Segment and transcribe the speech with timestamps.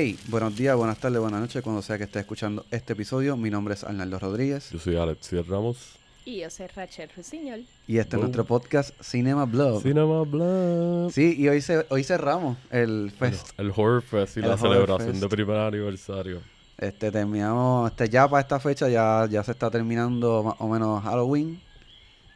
[0.00, 3.36] Hey, buenos días, buenas tardes, buenas noches, cuando sea que esté escuchando este episodio.
[3.36, 5.96] Mi nombre es Arnaldo Rodríguez Yo soy Alex Ramos.
[6.24, 7.66] Y yo soy Rachel Rusiñol.
[7.88, 9.82] y este es nuestro podcast Cinema Blog.
[9.82, 11.10] Cinema Blog.
[11.12, 13.48] Sí, y hoy, se, hoy cerramos el fest.
[13.58, 15.20] El Horror Fest y El la Horror celebración Fest.
[15.20, 16.42] de primer aniversario.
[16.78, 21.02] Este, terminamos, este, ya para esta fecha ya, ya se está terminando más o menos
[21.02, 21.60] Halloween.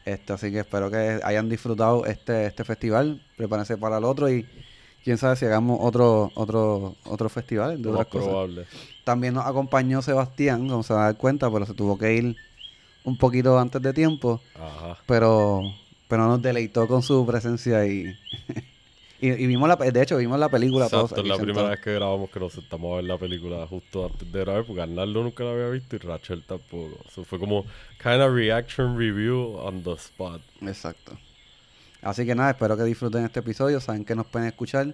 [0.03, 3.21] Este, así que espero que hayan disfrutado este, este festival.
[3.37, 4.45] Prepárense para el otro y
[5.03, 8.27] quién sabe si hagamos otro, otro, otro festival de otras cosas.
[8.27, 8.65] probable.
[9.03, 12.35] También nos acompañó Sebastián, como se va a dar cuenta, pero se tuvo que ir
[13.03, 14.41] un poquito antes de tiempo.
[14.55, 14.97] Ajá.
[15.05, 15.61] Pero,
[16.07, 18.15] pero nos deleitó con su presencia y,
[19.21, 21.69] y, y vimos la, de hecho vimos la película todos Exacto, es aquí la primera
[21.69, 24.81] vez que grabamos que nos sentamos a ver la película justo antes de grabar, porque
[24.81, 26.97] Arnaldo nunca la había visto y Rachel tampoco.
[27.05, 27.63] Eso fue como
[28.01, 30.41] kind of reaction review on the spot.
[30.61, 31.17] Exacto.
[32.03, 33.79] Así que nada, espero que disfruten este episodio.
[33.79, 34.93] Saben que nos pueden escuchar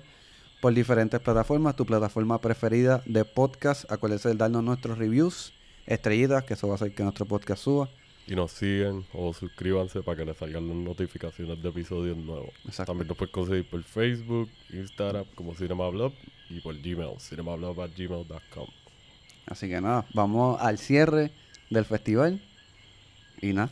[0.61, 1.75] por diferentes plataformas.
[1.75, 3.91] Tu plataforma preferida de podcast.
[3.91, 5.53] Acuérdense de darnos nuestros reviews,
[5.87, 7.89] estrellitas, que eso va a hacer que nuestro podcast suba.
[8.27, 12.51] Y nos siguen o suscríbanse para que les salgan las notificaciones de episodios nuevos.
[12.65, 12.91] Exacto.
[12.91, 16.13] También nos pueden conseguir por Facebook, Instagram como Cinemablog
[16.51, 18.67] y por Gmail, cinemablog.gmail.com.
[19.47, 21.31] Así que nada, vamos al cierre
[21.71, 22.39] del festival.
[23.41, 23.71] Y nada,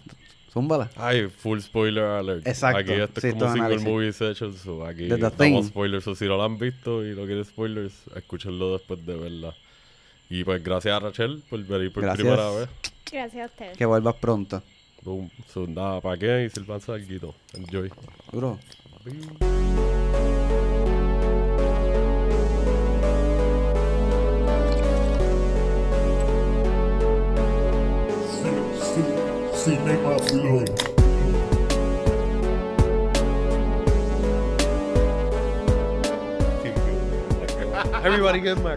[0.52, 0.90] zúmbala.
[0.96, 2.48] Ay, full spoiler alert.
[2.48, 2.80] Exacto.
[2.80, 4.54] Aquí esto Sí, es como single movie session.
[4.56, 6.04] So aquí damos spoilers.
[6.04, 9.56] So si no lo han visto y no quieren spoilers, escúchenlo después de verla.
[10.30, 12.28] Y pues gracias a Rachel por venir por Gracias.
[12.28, 12.70] primera vez.
[13.12, 13.78] Gracias a ustedes.
[13.78, 14.62] Que vuelvas pronto.
[15.04, 15.30] Boom.
[15.54, 16.46] So, nada, ¿para qué?
[16.46, 17.34] Y sirvanse algo.
[17.54, 17.92] Enjoy.
[29.76, 29.76] Bro.
[29.76, 31.78] Cinema Blog.
[38.04, 38.76] Everybody get my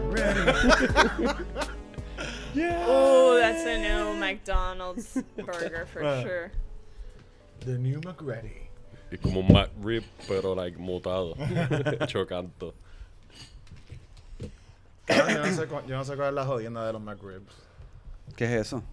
[2.85, 6.23] Oh, that's a new McDonald's burger for Right.
[6.23, 6.51] sure.
[7.61, 8.67] The New McReady.
[9.11, 11.35] Es como un McRib, pero like mutado.
[12.07, 12.73] Chocanto.
[15.07, 17.53] Cabrón, yo, no sé cu- yo no sé cuál es la jodienda de los McRibs.
[18.35, 18.83] ¿Qué es eso?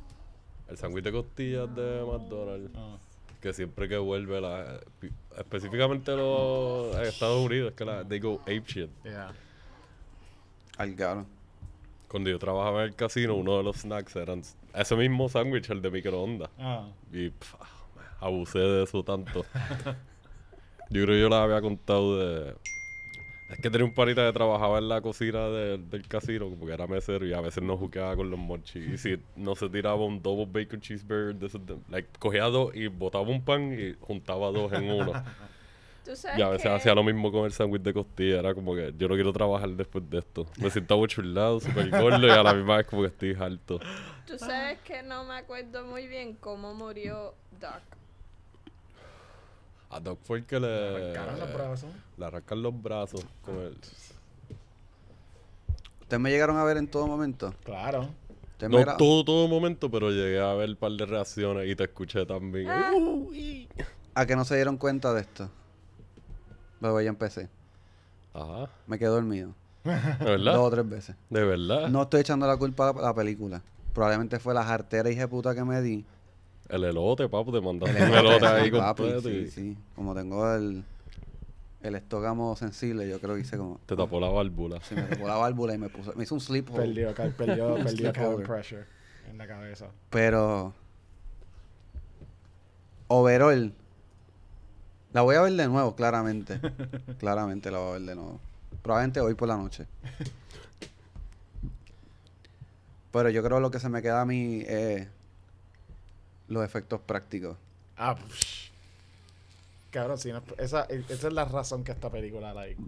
[0.68, 2.70] El sándwich de costillas de McDonald's.
[2.76, 2.98] Ah.
[3.40, 4.80] Que siempre que vuelve, la,
[5.38, 8.90] específicamente los Estados Unidos, que la, they go ape shit.
[9.04, 9.32] Yeah.
[10.76, 11.26] Al garo.
[12.08, 14.42] Cuando yo trabajaba en el casino, uno de los snacks eran
[14.74, 16.50] ese mismo sándwich, el de microondas.
[16.58, 16.88] Ah.
[17.12, 17.56] Y pf,
[18.20, 19.44] abusé de eso tanto.
[20.90, 22.54] yo creo que yo les había contado de...
[23.48, 26.86] Es que tenía un panita que trabajaba en la cocina de- del casino, porque era
[26.86, 28.86] mesero y a veces no jugueaba con los monchis.
[28.86, 32.74] Y si no se tiraba un double bacon cheeseburger, de esos de- like, cogía dos
[32.74, 35.12] y botaba un pan y juntaba dos en uno.
[36.04, 38.38] ¿Tú sabes Y a veces que- hacía lo mismo con el sándwich de costilla.
[38.40, 40.46] Era como que yo no quiero trabajar después de esto.
[40.58, 43.78] Me siento abochurlado, súper gordo y a la misma vez como que estoy harto.
[44.26, 47.80] Tú sabes que no me acuerdo muy bien cómo murió Doc.
[49.90, 50.68] A Doc fue el que le...
[51.12, 51.90] Arrancaron los brazos.
[52.18, 53.76] Le arrancan los brazos con el...
[56.02, 57.54] ¿Ustedes me llegaron a ver en todo momento?
[57.64, 58.08] Claro.
[58.52, 61.68] ¿Ustedes me No gra- todo, todo momento, pero llegué a ver un par de reacciones
[61.70, 62.68] y te escuché también.
[62.68, 62.90] Ah.
[64.14, 65.48] ¿A que no se dieron cuenta de esto?
[66.80, 67.48] Luego ya empecé.
[68.34, 68.68] Ajá.
[68.86, 69.52] Me quedé dormido.
[69.84, 70.70] ¿De Dos o verdad?
[70.70, 71.16] tres veces.
[71.30, 71.88] ¿De verdad?
[71.88, 73.62] No estoy echando la culpa a la película.
[73.94, 76.04] Probablemente fue la jartera hija de puta que me di.
[76.68, 79.78] El elote, papu, te mandaste El un elote ahí sí, completo sí, y sí.
[79.94, 80.84] Como tengo el,
[81.82, 83.80] el estómago sensible, yo creo que hice como...
[83.86, 84.78] te tapó la válvula.
[84.82, 86.12] Sí, me tapó la válvula y me puso...
[86.14, 86.62] Me hizo un hole.
[86.62, 88.84] Perdió, perdió, perdió cabin pressure
[89.30, 89.86] en la cabeza.
[90.10, 90.74] Pero...
[93.08, 93.72] Overall...
[95.14, 96.60] La voy a ver de nuevo, claramente.
[97.18, 98.40] claramente la voy a ver de nuevo.
[98.82, 99.86] Probablemente hoy por la noche.
[103.10, 105.08] Pero yo creo que lo que se me queda a mí es
[106.48, 107.56] los efectos prácticos.
[107.96, 108.70] Ah, psh.
[109.90, 112.80] Cabrón, sí, no- esa, esa es la razón que esta película, like,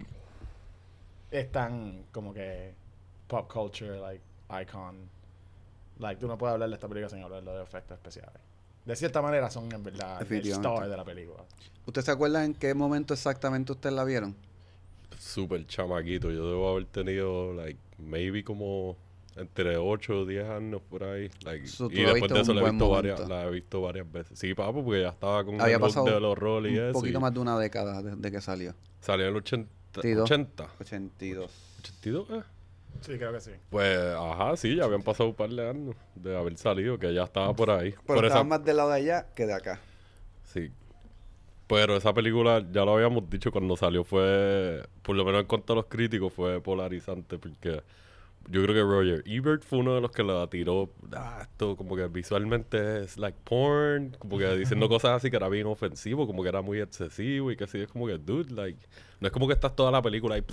[1.31, 2.73] es tan como que
[3.27, 4.21] pop culture, like,
[4.61, 4.97] icon.
[5.99, 8.39] Like, tú no puedes hablar de esta película sin hablar de los efectos especiales.
[8.85, 11.43] De cierta manera son, en verdad, el star de la película.
[11.85, 14.35] ¿Usted se acuerda en qué momento exactamente ustedes la vieron?
[15.19, 16.31] Súper chamaquito.
[16.31, 18.97] Yo debo haber tenido, like, maybe como
[19.35, 21.29] entre 8 o 10 años por ahí.
[21.43, 24.11] Like, So, y después de eso un la he, visto varias, la he visto varias
[24.11, 24.37] veces.
[24.39, 26.93] Sí, papu, porque ya estaba con Había el pasado de los roles y un eso.
[26.93, 28.73] poquito y más de una década desde que salió.
[28.99, 29.69] Salió en el 80.
[29.99, 30.31] 82.
[30.31, 30.69] 80.
[30.79, 31.51] 82.
[31.79, 32.43] 82, eh.
[33.01, 33.51] Sí, creo que sí.
[33.69, 37.23] Pues, ajá, sí, ya habían pasado un par de años de haber salido, que ya
[37.23, 37.91] estaba por ahí.
[37.91, 39.79] Pero por estaba esa, más del lado de allá que de acá.
[40.43, 40.71] Sí.
[41.67, 45.73] Pero esa película, ya lo habíamos dicho cuando salió, fue, por lo menos en cuanto
[45.73, 47.81] a los críticos, fue polarizante porque
[48.49, 50.91] yo creo que Roger Ebert fue uno de los que la tiró.
[51.13, 55.47] Ah, esto como que visualmente es like porn, como que diciendo cosas así que era
[55.49, 58.79] bien ofensivo, como que era muy excesivo y que así es como que, dude, like,
[59.19, 60.43] no es como que estás toda la película ahí,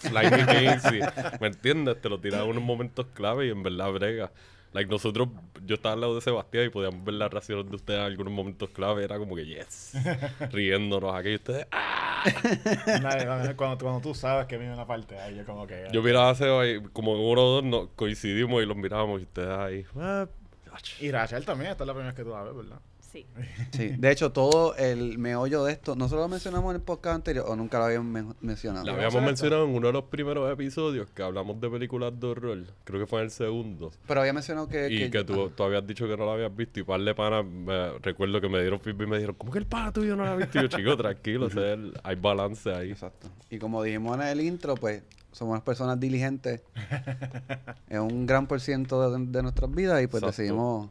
[0.00, 2.00] slimy things y- ¿me entiendes?
[2.00, 4.32] Te lo tiras en unos momentos clave y en verdad brega.
[4.72, 5.28] Like nosotros,
[5.66, 8.32] yo estaba al lado de Sebastián y podíamos ver las reacciones de ustedes en algunos
[8.32, 9.92] momentos clave, era como que yes,
[10.52, 12.24] riéndonos aquí y ustedes, ah.
[13.02, 15.88] Nadie- cuando, cuando tú sabes que viene una parte ahí, yo como que...
[15.92, 19.24] Yo miraba a Seba y como uno o dos nos coincidimos y los mirábamos y
[19.24, 19.84] ustedes ahí.
[19.98, 20.26] "Ah,
[20.72, 21.02] ach".
[21.02, 22.78] Y Rachel también, esta es la primera vez que tú la ves, ¿verdad?
[23.12, 23.26] Sí.
[23.72, 27.44] Sí, de hecho, todo el meollo de esto, nosotros lo mencionamos en el podcast anterior
[27.46, 28.86] o nunca lo habíamos men- mencionado.
[28.86, 32.18] La ¿Vamos a habíamos mencionado en uno de los primeros episodios que hablamos de películas
[32.18, 32.58] de horror.
[32.84, 33.92] Creo que fue en el segundo.
[34.08, 34.88] Pero había mencionado que.
[34.90, 37.44] Y que tú, tú habías dicho que no la habías visto y par de panas,
[37.44, 40.24] me- recuerdo que me dieron feedback y me dijeron, ¿cómo que el pana tuyo no
[40.24, 40.58] la ha visto?
[40.58, 42.92] Y yo, chico, tranquilo, o sea, el- hay balance ahí.
[42.92, 43.28] Exacto.
[43.50, 46.62] Y como dijimos en el intro, pues somos unas personas diligentes
[47.90, 50.40] en un gran por ciento de, de nuestras vidas y pues Exacto.
[50.42, 50.90] decidimos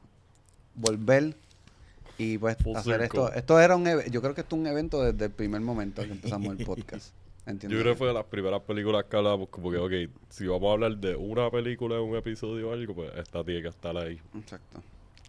[0.75, 1.35] volver
[2.21, 3.06] y pues Full hacer circle.
[3.21, 3.33] esto.
[3.33, 6.12] Esto era un yo creo que esto es un evento desde el primer momento que
[6.12, 7.13] empezamos el podcast.
[7.45, 7.81] Yo ¿Entiendes?
[7.81, 10.73] creo que fue de las primeras películas que hablamos, como que, ok, si vamos a
[10.73, 14.21] hablar de una película en un episodio o algo, pues esta tiene que estar ahí.
[14.38, 14.79] Exacto.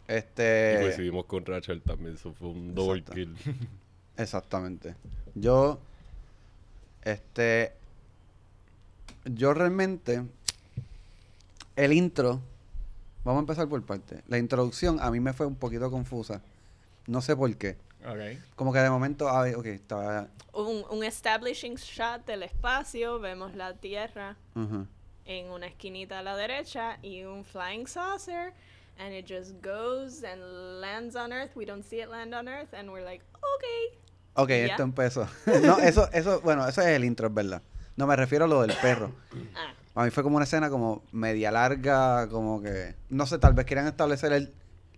[0.07, 0.79] Y Este.
[0.83, 3.15] coincidimos con Rachel también, eso fue un double Exacto.
[3.15, 3.35] kill.
[4.19, 4.95] Exactamente.
[5.35, 5.79] Yo,
[7.03, 7.73] este,
[9.25, 10.23] yo realmente,
[11.77, 12.43] el intro,
[13.25, 14.21] vamos a empezar por parte.
[14.29, 16.43] La introducción a mí me fue un poquito confusa.
[17.07, 17.77] No sé por qué.
[18.07, 18.39] Ok.
[18.57, 20.29] Como que de momento, a ver, ok, estaba...
[20.53, 24.87] Un, un establishing shot del espacio, vemos la Tierra ujú.
[25.25, 28.53] en una esquinita a la derecha y un flying saucer
[28.99, 30.41] and it just goes and
[30.81, 31.57] lands on Earth.
[31.57, 33.99] We don't see it land on Earth and we're like, okay.
[34.35, 34.67] Ok, ¿Ya?
[34.73, 35.27] esto empezó.
[35.63, 37.63] no, eso, eso, bueno, eso es el intro, es verdad.
[37.97, 39.13] No, me refiero a lo del perro.
[39.55, 42.95] Ah, A mí fue como una escena como media larga, como que...
[43.11, 44.55] No sé, tal vez querían establecer el-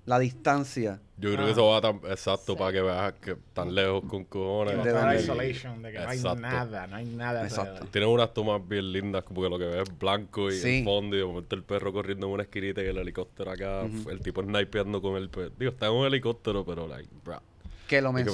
[0.06, 1.00] la distancia.
[1.16, 1.44] Yo creo Ah.
[1.46, 2.58] que eso va tan exacto Sí.
[2.58, 4.82] para que veas que tan lejos con cojones.
[4.84, 7.44] De donde- isolation, de que no hay nada, no hay nada.
[7.44, 7.86] Exacto.
[7.86, 10.78] Tienen unas tomas bien lindas, como que lo que ves es blanco y Sí.
[10.78, 13.82] el fondo, y de momento el perro corriendo en una esquinita y el helicóptero acá,
[14.10, 15.50] el tipo snipeando con el perro.
[15.58, 17.40] Digo, está en un helicóptero, pero, like, bro,
[17.88, 18.24] Que lo que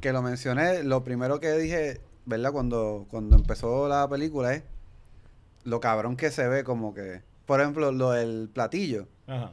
[0.00, 2.52] que lo mencioné, lo primero que dije, ¿verdad?
[2.52, 4.64] Cuando, cuando empezó la película es
[5.64, 9.52] lo cabrón que se ve como que, por ejemplo, lo del platillo, Ajá.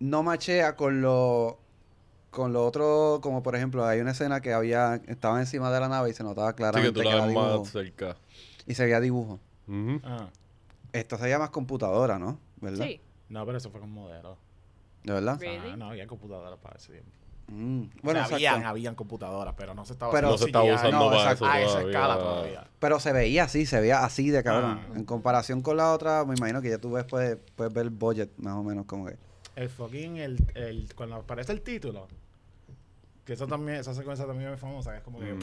[0.00, 1.58] No machea con lo
[2.30, 5.88] con lo otro, como por ejemplo, hay una escena que había, estaba encima de la
[5.88, 8.16] nave y se notaba que claramente tú que era dibujo, más cerca.
[8.66, 9.40] y se veía dibujo.
[10.04, 10.28] Ajá.
[10.92, 12.38] Esto se llama más computadora, ¿no?
[12.60, 12.84] ¿Verdad?
[12.84, 13.00] sí.
[13.30, 14.36] No, pero eso fue con modelo.
[15.04, 15.34] ¿De verdad?
[15.36, 15.76] O Really?
[15.76, 17.10] no, había computadoras para ese tiempo.
[17.48, 20.98] Mm, Bueno, Bueno, habían, habían computadoras, pero no se estaba Pero- no se estaba usando
[20.98, 21.44] no, para exacto.
[21.46, 22.66] eso a esa escala todavía.
[22.78, 24.80] Pero se veía así, se veía así de cabrón.
[24.82, 24.92] Ah.
[24.96, 27.90] En comparación con la otra, me imagino que ya tú ves, puedes, puedes ver el
[27.90, 29.16] budget más o menos como que.
[29.58, 32.06] El fucking, el, el, cuando aparece el título,
[33.24, 35.36] que eso también, esa secuencia también es famosa, que es como que...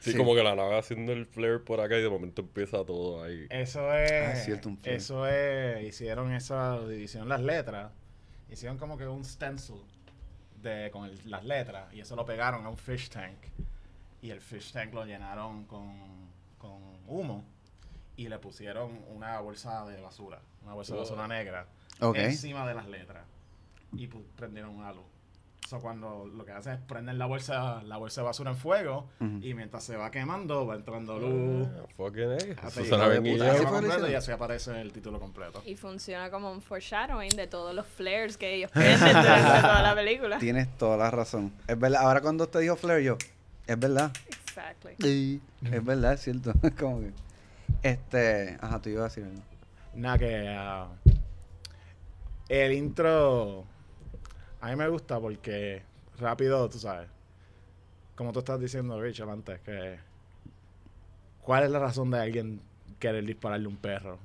[0.00, 0.16] Sí, Sí.
[0.16, 3.46] como que la nave haciendo el flare por acá y de momento empieza todo ahí.
[3.50, 4.10] Eso es.
[4.12, 4.96] Ah, es cierto, un flare.
[4.96, 5.84] eso es.
[5.84, 6.78] Hicieron esa.
[6.96, 7.92] Hicieron las letras.
[8.50, 9.76] Hicieron como que un stencil
[10.62, 11.92] de, con el- las letras.
[11.92, 13.36] Y eso lo pegaron a un fish tank.
[14.22, 17.44] Y el fish tank lo llenaron con, con humo.
[18.16, 20.40] Y le pusieron una bolsa de basura.
[20.62, 21.02] Una bolsa de Oh.
[21.02, 21.66] basura negra.
[22.00, 22.16] Ok.
[22.16, 23.24] Encima de las letras.
[23.92, 25.04] Y pu- prendieron una luz.
[25.68, 29.08] So, cuando lo que hacen es prender la bolsa, la bolsa de basura en fuego.
[29.20, 29.38] Ujú.
[29.42, 31.66] Y mientras se va quemando, va entrando luz.
[32.62, 35.62] Ah, y así aparece el título completo.
[35.66, 39.94] Y funciona como un foreshadowing de todos los flares que ellos prenden durante toda la
[39.94, 40.38] película.
[40.38, 41.52] Tienes toda la razón.
[41.66, 42.02] Es verdad.
[42.02, 43.16] Ahora cuando usted dijo Flare, yo,
[43.66, 44.12] es verdad.
[44.28, 44.94] Exactly.
[45.00, 45.40] Sí.
[45.64, 46.52] Es verdad, es cierto.
[46.78, 47.10] como que.
[47.82, 48.56] Este.
[48.60, 49.42] Ajá, tú ibas a decir algo.
[49.94, 50.88] Nada que ah,
[52.48, 53.64] el intro
[54.60, 55.82] a mí me gusta porque
[56.18, 57.08] rápido, tú sabes.
[58.14, 59.98] Como tú estás diciendo, Richard, antes, que
[61.42, 62.60] ¿cuál es la razón de alguien
[62.98, 64.18] querer dispararle a un perro?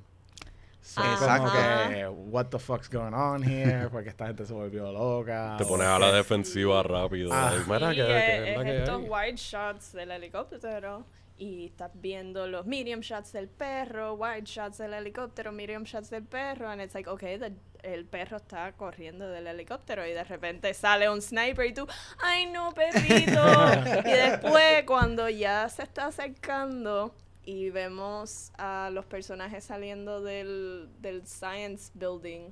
[0.80, 1.44] Exacto.
[1.48, 1.52] como
[1.92, 3.88] que, what the fuck's going on here?
[3.92, 5.54] Porque esta gente se volvió loca.
[5.58, 7.30] Te pones a la defensiva rápido.
[7.32, 7.52] Ah.
[7.52, 9.08] like, mira Y que- es, que- es mira que estos hay.
[9.08, 11.04] wide shots del helicóptero
[11.42, 16.22] y estás viendo los medium shots del perro, wide shots del helicóptero, medium shots del
[16.24, 20.72] perro, and it's like, okay, the- el perro está corriendo del helicóptero y de repente
[20.72, 21.84] sale un sniper y tú,
[22.22, 23.42] ay no, perrito.
[24.06, 27.12] y después cuando ya se está acercando
[27.44, 32.50] y vemos a los personajes saliendo del, del science building,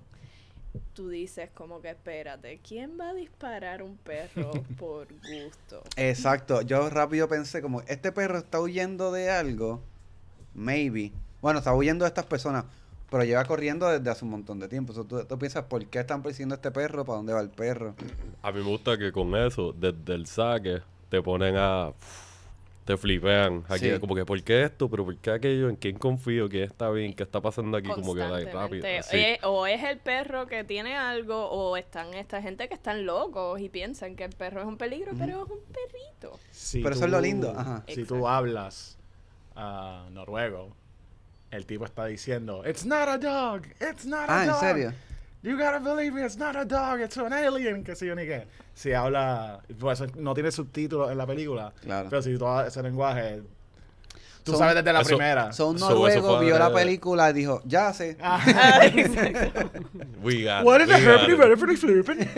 [0.95, 5.83] tú dices como que espérate, ¿quién va a disparar un perro por gusto?
[5.97, 6.63] Exacto.
[6.63, 9.83] Yo rápido pensé como, este perro está huyendo de algo.
[10.55, 11.13] Maybe.
[11.41, 12.65] Bueno, está huyendo de estas personas,
[13.11, 14.93] pero lleva corriendo desde hace un montón de tiempo.
[14.93, 17.05] So, tú, tú piensas, ¿por qué están persiguiendo a este perro?
[17.05, 17.95] ¿Para dónde va el perro?
[18.43, 21.93] A mí me gusta que con eso, desde el saque, te ponen a.
[22.91, 23.63] Te flipean.
[23.69, 24.01] Aquí, Sí.
[24.01, 24.91] Como que, ¿por qué esto?
[24.91, 25.69] ¿Pero por qué aquello?
[25.69, 26.49] ¿En quién confío?
[26.49, 27.15] ¿Quién está bien?
[27.15, 27.87] ¿Qué está pasando aquí?
[27.89, 28.85] Como que, like, rápido.
[28.85, 33.61] Eh, o es el perro que tiene algo, o están esta gente que están locos
[33.61, 36.41] y piensan que el perro es un peligro, pero es un perrito.
[36.51, 37.85] Si Pero eso es lo lindo, ajá.
[37.87, 38.17] Si Exacto.
[38.17, 38.99] tú hablas
[39.55, 40.75] ah, noruego,
[41.53, 44.59] el tipo está diciendo, It's not a dog, it's not a Ah, ¿en dog.
[44.61, 44.93] serio?
[45.43, 48.27] You gotta believe me, it's not a dog, it's an alien, que sé yo ni
[48.27, 48.47] qué.
[48.75, 52.11] Si habla, pues no tiene subtítulos en la película, Claro.
[52.11, 53.43] pero si todo ese lenguaje,
[54.45, 55.53] tú Son- sabes desde la Eso- primera.
[55.53, 58.19] Son noruego, vio la película y dijo, ya sé.
[58.23, 58.39] Ah.
[60.23, 61.39] We got What is the it.
[61.39, 62.29] benefit of sleeping?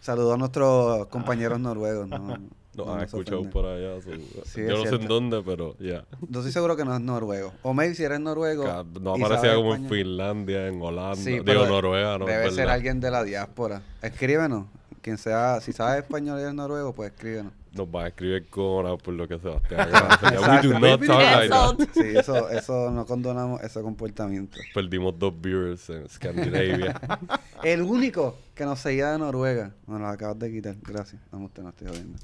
[0.00, 2.08] Saludó a nuestros compañeros noruegos.
[2.08, 2.38] No,
[2.78, 4.00] Nos no han nos escuchado por allá.
[4.00, 4.10] so-
[4.44, 6.04] Sí, yo es no sé en dónde, pero ya.
[6.28, 7.52] Yo estoy seguro que no es noruego.
[7.62, 8.64] O maybe si eres noruego.
[9.00, 9.88] No aparecía como en.
[9.88, 11.16] Finlandia, en Holanda.
[11.16, 13.82] Sí, Digo, Noruega, no es Debe ser alguien de la diáspora.
[14.00, 14.66] Escríbenos.
[15.02, 17.52] Quien sea, si sabes español y eres noruego, pues escríbenos.
[17.72, 19.88] Nos va a escribir con por lo que Sebastián.
[20.62, 21.76] We do not talk like that.
[21.94, 24.58] Sí, eso, eso no condonamos ese comportamiento.
[24.74, 27.00] Perdimos dos viewers en Scandinavia.
[27.62, 29.72] El único que nos seguía de Noruega.
[29.86, 30.76] Me lo acabas de quitar.
[30.82, 31.20] Gracias.
[31.30, 32.18] No, usted no estoy jodiendo.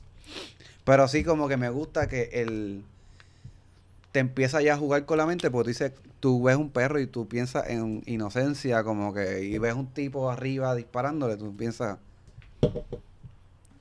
[0.85, 2.85] Pero sí, como que me gusta que el.
[4.13, 7.01] Te empieza ya a jugar con la mente porque tú dices, tú ves un perro
[7.01, 11.99] y tú piensas en inocencia, como que, y ves un tipo arriba disparándole, tú piensas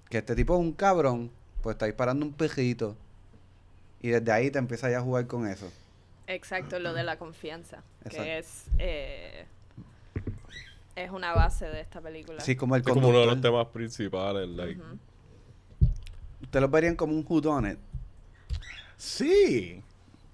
[0.09, 1.29] que este tipo es un cabrón,
[1.61, 2.95] pues está disparando un perrito.
[4.01, 5.71] Y desde ahí te empieza ya a jugar con eso.
[6.25, 8.23] Exacto, lo de la confianza, Exacto.
[8.23, 9.45] que es eh,
[10.95, 12.39] es una base de esta película.
[12.41, 14.47] Sí, como el es como uno de los temas principales.
[14.49, 14.81] Like.
[16.43, 17.79] Ustedes lo verían como un whodunit.
[18.97, 19.81] Sí.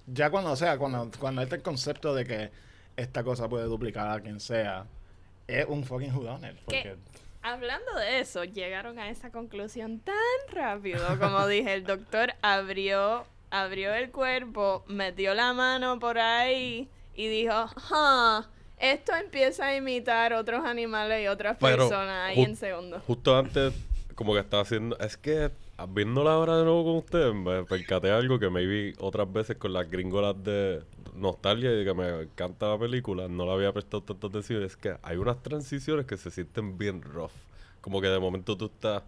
[0.07, 2.51] Ya cuando, o sea, cuando, cuando está el concepto de que
[2.97, 4.85] esta cosa puede duplicar a quien sea,
[5.47, 6.57] es un fucking whodunit.
[6.65, 6.95] Porque ¿Qué?
[7.41, 10.15] Hablando de eso, llegaron a esa conclusión tan
[10.51, 17.27] rápido, como dije, el doctor abrió, abrió el cuerpo, metió la mano por ahí y
[17.29, 17.53] dijo,
[17.91, 18.45] "Ah,
[18.77, 23.03] esto empieza a imitar otros animales y otras Pero, personas ahí en segundos.
[23.07, 23.73] Justo antes,
[24.15, 24.97] como que estaba haciendo.
[24.99, 25.51] Es que
[25.87, 29.73] viéndola ahora de nuevo con ustedes, me percaté algo que me vi otras veces con
[29.73, 30.83] las gringolas de
[31.15, 33.27] nostalgia y que me encanta la película.
[33.27, 34.63] No la había prestado tanta atención.
[34.63, 37.31] Es que hay unas transiciones que se sienten bien rough.
[37.81, 39.03] Como que de momento tú estás.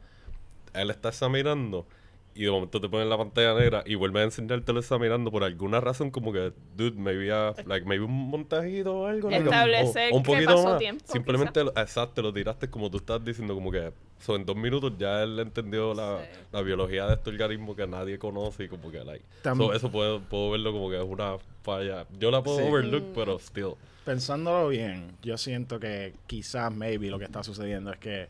[0.73, 1.85] Él está examinando.
[2.33, 5.43] Y de momento te ponen la pantalla negra y vuelve a enseñarte lo examinando por
[5.43, 9.29] alguna razón como que, dude, maybe, a, like, maybe un montajito o algo.
[9.29, 10.79] like, o- Establecer o un que poquito pasó más.
[10.79, 14.55] tiempo, Simplemente, lo- exacto, lo tiraste como tú estás diciendo, como que so, en dos
[14.55, 16.39] minutos ya él entendió la, Sí.
[16.53, 20.21] la biología de este organismo que nadie conoce y como que, like, so, eso puedo,
[20.21, 22.05] puedo verlo como que es una falla.
[22.17, 22.63] Yo la puedo Sí.
[22.65, 23.13] overlook, Mm.
[23.13, 23.73] pero still.
[24.05, 28.27] pensándolo bien, yo siento que quizás, maybe, lo que está sucediendo es que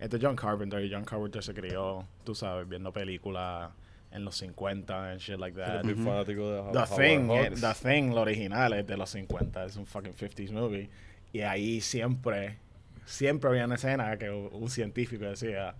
[0.00, 3.70] este es John Carpenter y John Carpenter se crió, tú sabes, viendo películas
[4.10, 5.82] en los 50 and shit like that.
[5.82, 7.60] Soy fanático de The Thing, eh, Hawks.
[7.60, 10.88] The Thing, lo original es de los 50, es un fucking 50s movie.
[11.32, 12.56] Y ahí siempre,
[13.04, 15.74] siempre había una escena que un científico decía,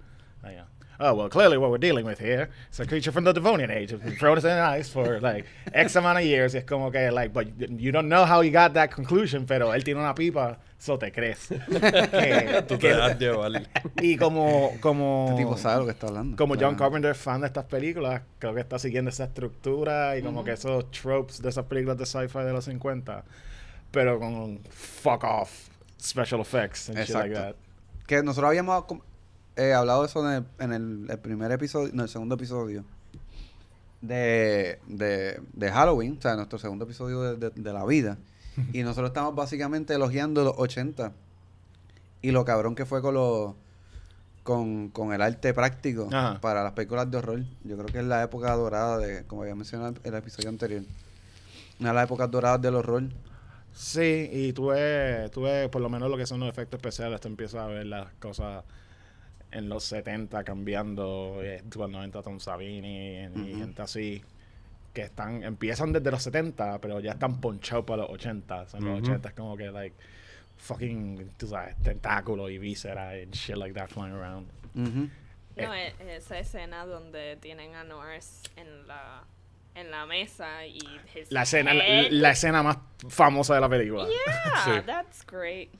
[1.00, 3.92] oh, well, clearly what we're dealing with here is a creature from the Devonian age.
[3.92, 6.54] It's been frozen in ice for like X amount of years.
[6.54, 9.72] Y es como que, like, but you don't know how he got that conclusion, pero
[9.72, 11.46] él tiene una pipa, so te crees.
[11.68, 13.68] Que- Tú te que- dejas llevar.
[14.02, 16.36] y como, como, Este tipo sabe lo que está hablando.
[16.36, 16.74] como John.
[16.74, 20.90] Carpenter fan de estas películas, creo que está siguiendo esa estructura y como que esos
[20.90, 23.24] tropes de esas películas de sci-fi de los 50,
[23.92, 25.68] pero con fuck off
[26.02, 27.48] special effects and shit like that.
[27.50, 27.62] Exacto.
[28.06, 28.84] Que nosotros habíamos
[29.56, 32.84] eh, hablado de eso en, el, en el- el primer episodio, no, el segundo episodio
[34.00, 38.16] de, de, de Halloween, o sea, nuestro segundo episodio de, de- de la vida.
[38.72, 41.12] y nosotros estamos básicamente elogiando los 80
[42.22, 43.54] y lo cabrón que fue con los
[44.42, 46.40] con, con el arte práctico Ajá.
[46.40, 47.44] para las películas de horror.
[47.64, 50.82] Yo creo que es la época dorada de, como había mencionado en el episodio anterior,
[51.78, 53.04] una de las épocas doradas del horror.
[53.72, 57.20] Sí, y tú ves, tú ves por lo menos lo que son los efectos especiales,
[57.20, 58.64] tú empiezas a ver las cosas
[59.52, 64.22] en los 70 cambiando, eh, cuando entra Tom Savini y, gente así,
[64.92, 68.62] que están empiezan desde los 70, pero ya están ponchados para los 80.
[68.62, 69.00] O sea, en los.
[69.02, 69.94] 80 es como que, like,
[70.58, 74.48] fucking, tú sabes, tentáculos y vísceras and shit like that flying around.
[74.74, 79.24] No, e- esa escena donde tienen a Norris en la
[79.74, 80.78] en la mesa y
[81.14, 82.78] his La escena, la, la escena más
[83.08, 84.04] famosa de la película.
[84.06, 84.82] Yeah, Sí.
[84.84, 85.70] that's great.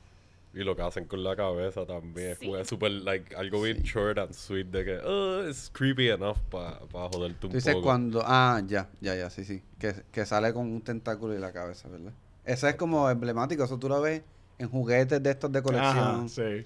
[0.53, 2.35] Y lo que hacen con la cabeza también.
[2.35, 2.51] Sí.
[2.53, 6.79] Es súper, like, algo bien short and sweet de que, oh, it's creepy enough para
[6.91, 7.85] joderte un Tú dices poco.
[7.85, 8.21] cuando.
[8.25, 9.63] Ah, ya, ya, ya, sí, sí.
[9.79, 12.11] Que, que sale con un tentáculo y la cabeza, ¿verdad?
[12.43, 13.63] Ese es como emblemático.
[13.63, 14.23] Eso tú lo ves
[14.57, 15.97] en juguetes de estos de colección.
[15.97, 16.65] Ajá, sí.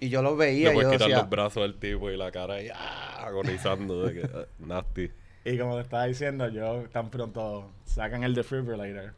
[0.00, 1.22] Y yo lo veía y yo puedes quitar decía.
[1.22, 5.10] los brazos del tipo y la cara y ah, agonizando de que, nasty.
[5.44, 9.14] Y como te estaba diciendo, yo tan pronto sacan el defibrillator,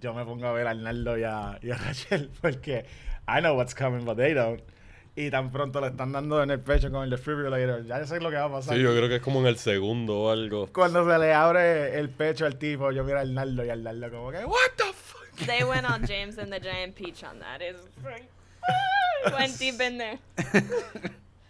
[0.00, 2.84] yo me pongo a ver a Arnaldo y a, y a Rachel porque
[3.28, 4.60] I know what's coming, but they don't.
[5.18, 8.20] Y tan pronto le están dando en el pecho con el defibrillator, ya yo sé
[8.20, 8.76] lo que va a pasar.
[8.76, 10.66] Sí, yo creo que es como en el segundo o algo.
[10.72, 14.10] Cuando se le abre el pecho al tipo, yo miro a Arnaldo y a Arnaldo
[14.10, 15.46] como que, what the fuck?
[15.46, 17.62] They went on James and the Giant Peach on that.
[17.62, 18.28] It's like,
[19.34, 20.18] went deep in there.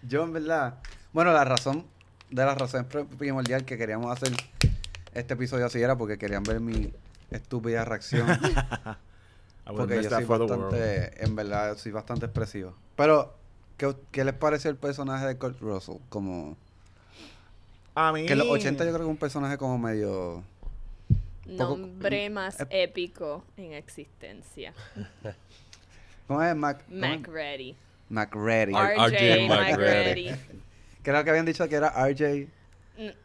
[0.09, 0.75] Yo, en verdad.
[1.13, 1.87] Bueno, la razón.
[2.31, 4.33] De las razones pri- primordial que queríamos hacer
[5.15, 6.93] este episodio así era porque querían ver mi
[7.31, 8.27] estúpida reacción.
[9.67, 10.71] Would porque yo soy for the world.
[10.73, 11.25] bastante.
[11.25, 12.75] En verdad, soy bastante expresivo.
[12.95, 13.35] Pero,
[13.77, 15.97] ¿qué, qué les parece el personaje de Kurt Russell?
[16.09, 16.57] Como.
[17.97, 18.27] A mí...
[18.27, 20.45] Que en los 80 yo creo que es un personaje como medio.
[21.59, 24.73] Poco- Nombre más eh, épico en existencia.
[26.29, 26.55] ¿Cómo es?
[26.55, 26.85] Mac.
[26.89, 27.77] MacReady.
[28.09, 28.75] McReady.
[28.75, 30.31] Ar- RJ RJ MacReady.
[31.03, 32.49] Que era lo que habían dicho que era RJ.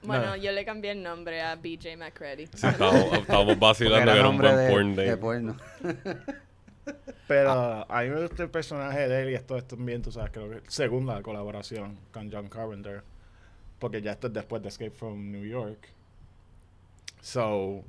[0.04, 2.48] Bueno, yo le cambié el nombre a BJ MacReady.
[2.48, 5.58] Sí, estábamos, estábamos vacilando que era era un nombre buen de, porn de porno.
[7.28, 7.86] Pero Ah.
[7.88, 10.50] a mí me gusta el personaje de él y esto es también, tú sabes, creo
[10.50, 13.04] que segunda colaboración con John Carpenter.
[13.80, 15.88] Porque ya esto es después de Escape from New York.
[17.22, 17.84] So,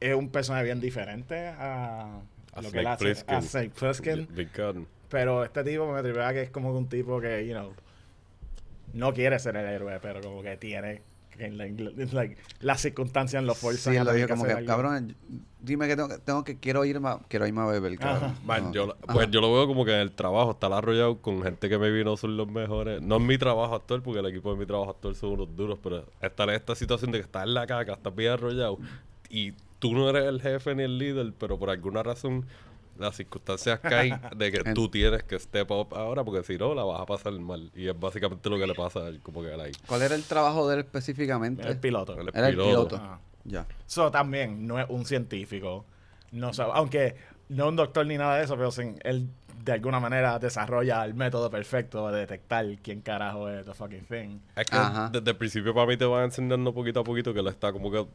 [0.00, 2.20] es un personaje bien diferente a,
[2.52, 3.34] A lo que él Snake hace.
[3.34, 4.86] A Snake Plissken.
[5.08, 7.72] Pero este tipo me tripea que es como un tipo que, you know,
[8.94, 11.02] no quiere ser el héroe, pero como que tiene
[11.38, 13.92] like, like, las circunstancias lo forzan.
[13.94, 14.66] Sí, lo dije como que, algo.
[14.68, 15.16] cabrón,
[15.60, 18.36] dime que tengo, que- tengo que, quiero irme, a- quiero irme a beber, cabrón.
[18.44, 18.72] Man, No.
[18.72, 19.14] yo, Ajá.
[19.14, 22.04] pues yo lo veo como que en el trabajo está arrollado con gente que maybe
[22.04, 23.02] no son los mejores.
[23.02, 25.78] No en mi trabajo actual, porque el equipo de mi trabajo actual son unos duros,
[25.82, 28.78] pero estar en esta situación de que estás en la caca, estás bien arrollado
[29.28, 32.46] y tú no eres el jefe ni el líder, pero por alguna razón
[32.98, 36.84] las circunstancias caen de que tú tienes que step up ahora, porque si no, la
[36.84, 37.70] vas a pasar mal.
[37.74, 40.14] Y es básicamente lo que le pasa a él, como que a like, ¿Cuál era
[40.14, 41.66] el trabajo de él específicamente?
[41.68, 42.18] El piloto.
[42.20, 42.96] es Era el piloto.
[42.96, 43.20] Ajá.
[43.44, 43.66] Ya.
[43.86, 45.84] So, también no es un científico.
[46.32, 47.16] No sabe, aunque
[47.48, 49.28] no un doctor ni nada de eso, pero sin- él
[49.64, 54.38] de alguna manera desarrolla el método perfecto de detectar quién carajo es the fucking thing.
[54.54, 55.08] Es que Ajá.
[55.10, 57.90] desde el principio para mí te van enseñando poquito a poquito que él está como
[57.90, 58.08] que uh,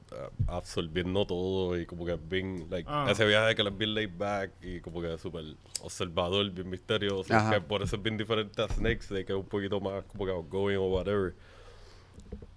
[0.48, 3.08] absorbiendo todo y como que es bien, like, Ah.
[3.10, 5.44] ese viaje de que él es bien laid back y como que es súper
[5.82, 7.50] observador, bien misterioso, Ajá.
[7.56, 10.26] que por eso es bien diferente a Snakes, de que es un poquito más como
[10.26, 11.34] que outgoing o whatever.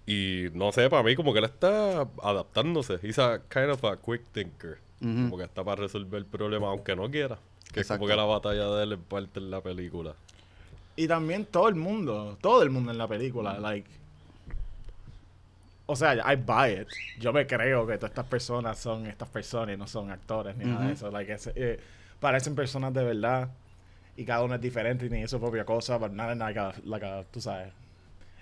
[0.05, 2.99] Y no sé, para mí como que él está adaptándose.
[3.01, 4.77] He's a kind of a quick thinker.
[5.01, 5.13] Ujú.
[5.13, 7.39] Como que está para resolver el problema aunque no quiera.
[7.73, 10.13] Que es como que la batalla de él es parte en la película.
[10.95, 13.89] Y también todo el mundo, todo el mundo en la película, like.
[15.85, 16.87] O sea, I buy it.
[17.19, 20.65] Yo me creo que todas estas personas son estas personas y no son actores ni
[20.65, 21.11] nada de eso.
[21.11, 21.79] Like, es- eh,
[22.19, 23.49] parecen personas de verdad
[24.15, 27.05] y cada uno es diferente y tiene su propia cosa, pero nada like a, like
[27.05, 27.73] a- tú sabes,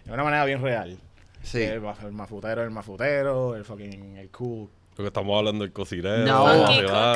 [0.05, 0.97] de una manera bien real.
[1.41, 1.63] Sí.
[1.63, 4.69] El, el mafutero, el mafutero, el fucking, el cool.
[4.97, 6.45] Lo que estamos hablando del cocinero, No.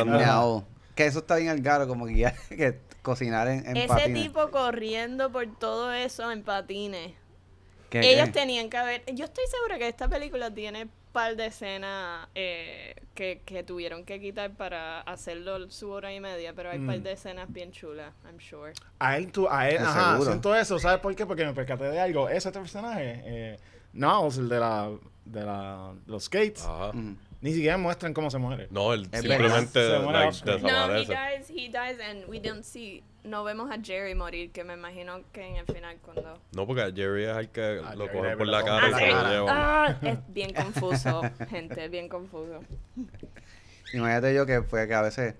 [0.05, 0.65] No.
[0.95, 4.23] Que eso está bien al garo, como que, ya- que cocinar en, en Ese patines.
[4.23, 7.11] tipo corriendo por todo eso en patines.
[7.89, 8.31] ¿Qué- Ellos qué?
[8.31, 9.03] tenían que haber.
[9.13, 14.19] Yo estoy segura que esta película tiene par de escenas eh, que, que tuvieron que
[14.19, 17.03] quitar para hacerlo su hora y media, pero hay par Mm.
[17.03, 18.73] de escenas bien chulas, I'm sure.
[18.99, 20.31] A él, tú, a él, ajá, seguro.
[20.31, 21.25] siento eso, ¿sabes por qué?
[21.25, 22.27] Porque me percaté de algo.
[22.27, 23.59] Ese otro personaje, eh,
[23.93, 24.91] Niles, el de la,
[25.23, 26.91] de la, los skates, Ajá.
[26.91, 27.17] Mm.
[27.45, 28.67] Ni siquiera muestran cómo se muere.
[28.71, 29.97] No, él Es simplemente verdad.
[29.99, 30.61] Se muere like, off-screen.
[30.63, 31.37] No, he desaparece.
[31.37, 33.03] dies, he dies, and we don't see.
[33.23, 36.39] No vemos a Jerry morir, que me imagino que en el final cuando.
[36.55, 39.07] No, porque a Jerry es el que A lo coge por la cara y se
[39.07, 39.29] lo cara.
[39.29, 39.85] lleva.
[39.85, 42.61] Ah, es bien confuso, gente, bien confuso.
[43.93, 45.35] Imagínate yo que fue que a veces,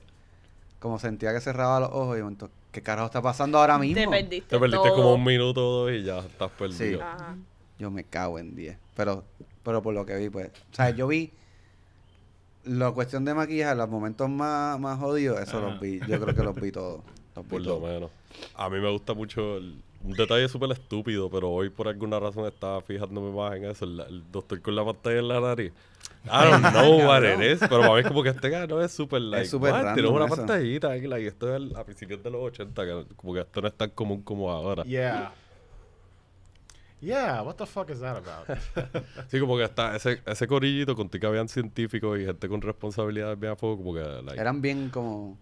[0.79, 3.95] como sentía que cerraba los ojos, y yo, entonces, ¿qué carajo está pasando ahora mismo?
[3.99, 4.47] Te perdiste.
[4.49, 4.95] Te perdiste todo.
[4.95, 6.99] como un minuto o dos y ya estás perdido.
[6.99, 7.03] Sí.
[7.03, 7.35] Ajá.
[7.79, 8.77] Yo me cago en 10.
[8.95, 9.23] Pero,
[9.63, 10.49] pero por lo que vi, pues.
[10.71, 11.31] O sea, yo vi
[12.65, 15.69] la cuestión de maquillaje, los momentos más, más jodidos, eso Ajá.
[15.69, 15.99] los vi.
[16.07, 17.01] Yo creo que los vi todos.
[17.35, 17.83] Los vi Por lo todos.
[17.89, 18.11] menos.
[18.55, 22.45] A mí me gusta mucho el- un detalle súper estúpido, pero hoy por alguna razón
[22.45, 23.85] estaba fijándome más en eso.
[23.85, 25.71] El, el doctor con la pantalla en la nariz.
[26.25, 28.91] I don't know what it is, pero para mí es como que este cabrón es
[28.91, 30.35] súper like, súper what, random tienes una eso.
[30.35, 33.61] pantallita aquí, like, esto es el- a principios de los 80, que como que esto
[33.61, 34.83] no es tan común como ahora.
[34.83, 35.33] Yeah.
[37.01, 38.47] Yeah, what the fuck is that about?
[39.29, 43.39] Sí, como que está ese, ese corillito contigo que habían científicos y gente con responsabilidades
[43.39, 45.37] bien a fuego, como que like, Eran bien como.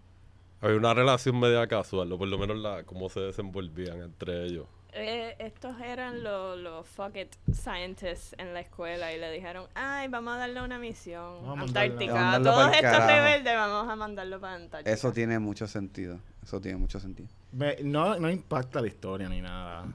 [0.60, 4.66] Había una relación media casual, o por lo menos la, cómo se desenvolvían entre ellos.
[4.96, 10.06] Eh, estos eran los, los fuck it scientists en la escuela y le dijeron, ay,
[10.08, 11.44] vamos a darle una misión.
[11.46, 12.40] A Antártica.
[12.42, 13.06] Todos estos carajo".
[13.08, 14.90] rebeldes vamos a mandarlo para Antártica.
[14.90, 16.20] Eso tiene mucho sentido.
[16.44, 17.28] Eso tiene mucho sentido.
[17.52, 19.86] Me- no, no impacta la historia ni nada.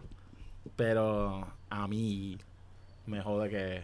[0.79, 2.37] Pero a mí
[3.05, 3.81] me jode que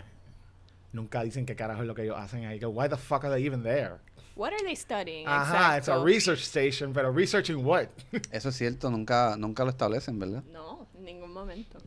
[0.94, 2.58] nunca dicen qué carajo es lo que ellos hacen ahí.
[2.58, 3.96] Que, Why the fuck are they even there?
[4.38, 5.28] What are they studying?
[5.28, 6.06] Ajá, it's a Exacto.
[6.06, 7.88] research station, pero researching what?
[8.32, 10.42] Eso es cierto, nunca, nunca lo establecen, ¿verdad?
[10.54, 11.80] No, en ningún momento.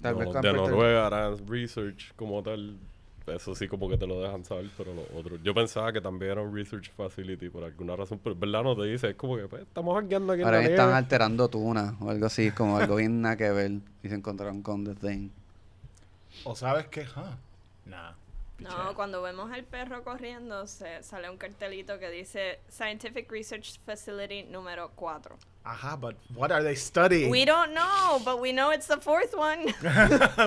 [0.00, 2.78] Tal No, vez de Noruega harán research como tal.
[3.26, 5.40] Eso sí, como que te lo dejan saber, pero los otros.
[5.42, 8.76] Yo pensaba que también era un research facility por alguna razón, pero en verdad no
[8.76, 9.10] te dice.
[9.10, 10.98] Es como que pues, estamos hackeando aquí en Ahora la que están nieve.
[10.98, 13.70] alterando tuna o algo así, como algo bien nada que ver.
[14.02, 15.30] Y se encontraron con The Thing.
[16.44, 17.02] ¿O sabes qué?
[17.16, 17.88] Huh.
[17.88, 18.12] Nah.
[18.58, 24.44] No, cuando vemos al perro corriendo, se sale un cartelito que dice Scientific Research Facility
[24.44, 25.36] número 4.
[25.64, 27.30] Ajá, but what are they studying?
[27.30, 29.64] We don't know, but we know it's the fourth one.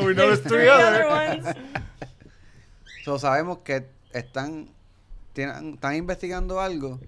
[0.05, 1.05] we know there's three three other.
[1.05, 1.45] other ones.
[3.07, 4.67] So, sabemos que están,
[5.31, 6.99] tienen, están investigando algo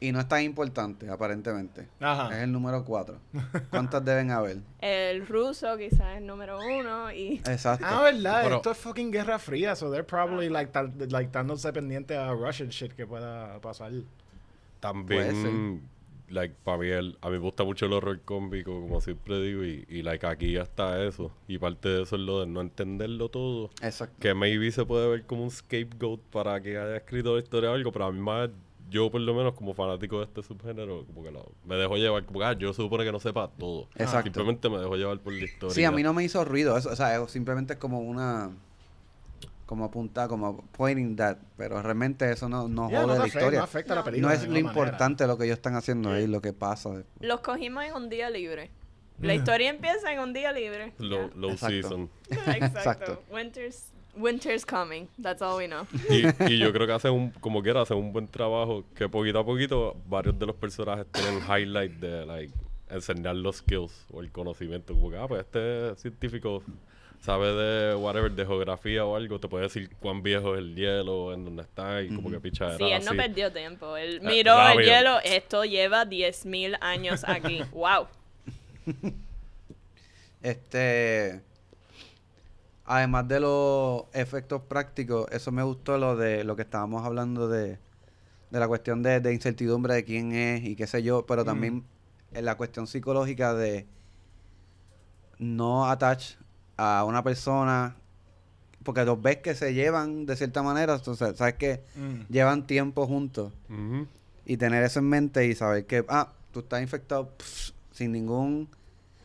[0.00, 1.86] y no es tan importante, aparentemente.
[2.00, 2.34] Ajá.
[2.36, 3.16] Es el número 4.
[3.70, 4.56] ¿Cuántas deben haber?
[4.80, 7.86] El ruso quizás es número uno y Exacto.
[7.88, 11.72] Ah, verdad, Pero- esto es fucking Guerra Fría, so they're probably like, tal- like dándose
[11.72, 13.92] pendiente a Russian shit que pueda pasar.
[13.92, 14.04] Puede
[14.80, 15.88] También,
[16.30, 19.64] like, para mí, el- a mí me gusta mucho el horror cómico, como siempre digo,
[19.64, 21.30] y, y like, aquí ya está eso.
[21.48, 23.70] Y parte de eso es lo de no entenderlo todo.
[23.82, 24.16] Exacto.
[24.20, 27.74] Que maybe se puede ver como un scapegoat para que haya escrito la historia o
[27.74, 28.50] algo, pero a mí más,
[28.90, 32.24] yo por lo menos como fanático de este subgénero, como que lo- me dejo llevar,
[32.24, 33.88] como que ah, yo supone que no sepa todo.
[33.96, 34.24] Exacto.
[34.24, 35.74] Simplemente me dejo llevar por la historia.
[35.74, 38.50] Sí, a mí no me hizo ruido eso, o sea, simplemente es como una
[39.66, 43.38] como apunta, como pointing that, pero realmente eso no, no Yeah, jode no, la afecta,
[43.38, 43.58] historia.
[43.58, 44.04] no afecta la No.
[44.04, 44.26] película.
[44.26, 44.68] No de es lo manera.
[44.68, 46.90] importante lo que ellos están haciendo ahí, lo que pasa.
[46.90, 47.06] después.
[47.28, 48.70] los cogimos en un día libre.
[49.20, 50.92] La historia empieza en un día libre.
[50.98, 51.74] Low, low Exacto.
[51.82, 52.10] season.
[52.30, 52.64] Exacto.
[52.66, 53.22] Exacto.
[53.30, 55.06] Winter's, winter's coming.
[55.22, 55.86] That's all we know.
[56.10, 58.84] Y, y yo creo que hacen un, como quiera, hacen un buen trabajo.
[58.94, 62.52] Que poquito a poquito varios de los personajes tienen highlight de like
[62.90, 64.94] enseñar los skills o el conocimiento.
[64.94, 66.62] Como que, ah, pues este científico
[67.20, 71.32] sabe de whatever, de geografía o algo, te puede decir cuán viejo es el hielo,
[71.32, 72.76] en dónde está y como que pichadera.
[72.76, 73.18] Sí, él no así.
[73.18, 73.96] perdió tiempo.
[73.96, 75.18] Él Eh, miró el hielo.
[75.24, 77.62] Esto lleva 10.000 años aquí.
[77.72, 78.06] ¡Wow!
[80.42, 81.40] Este
[82.86, 87.78] además de los efectos prácticos, eso me gustó lo de lo que estábamos hablando de,
[88.50, 91.84] de la cuestión de, de incertidumbre de quién es y qué sé yo, pero también
[92.34, 93.86] en la cuestión psicológica de
[95.38, 96.34] no attach
[96.76, 97.96] a una persona
[98.82, 102.20] porque los ves que se llevan de cierta manera, entonces sabes que Mm.
[102.32, 103.52] llevan tiempo juntos
[104.44, 108.68] y tener eso en mente y saber que, ah, tú estás infectado pff, sin ningún...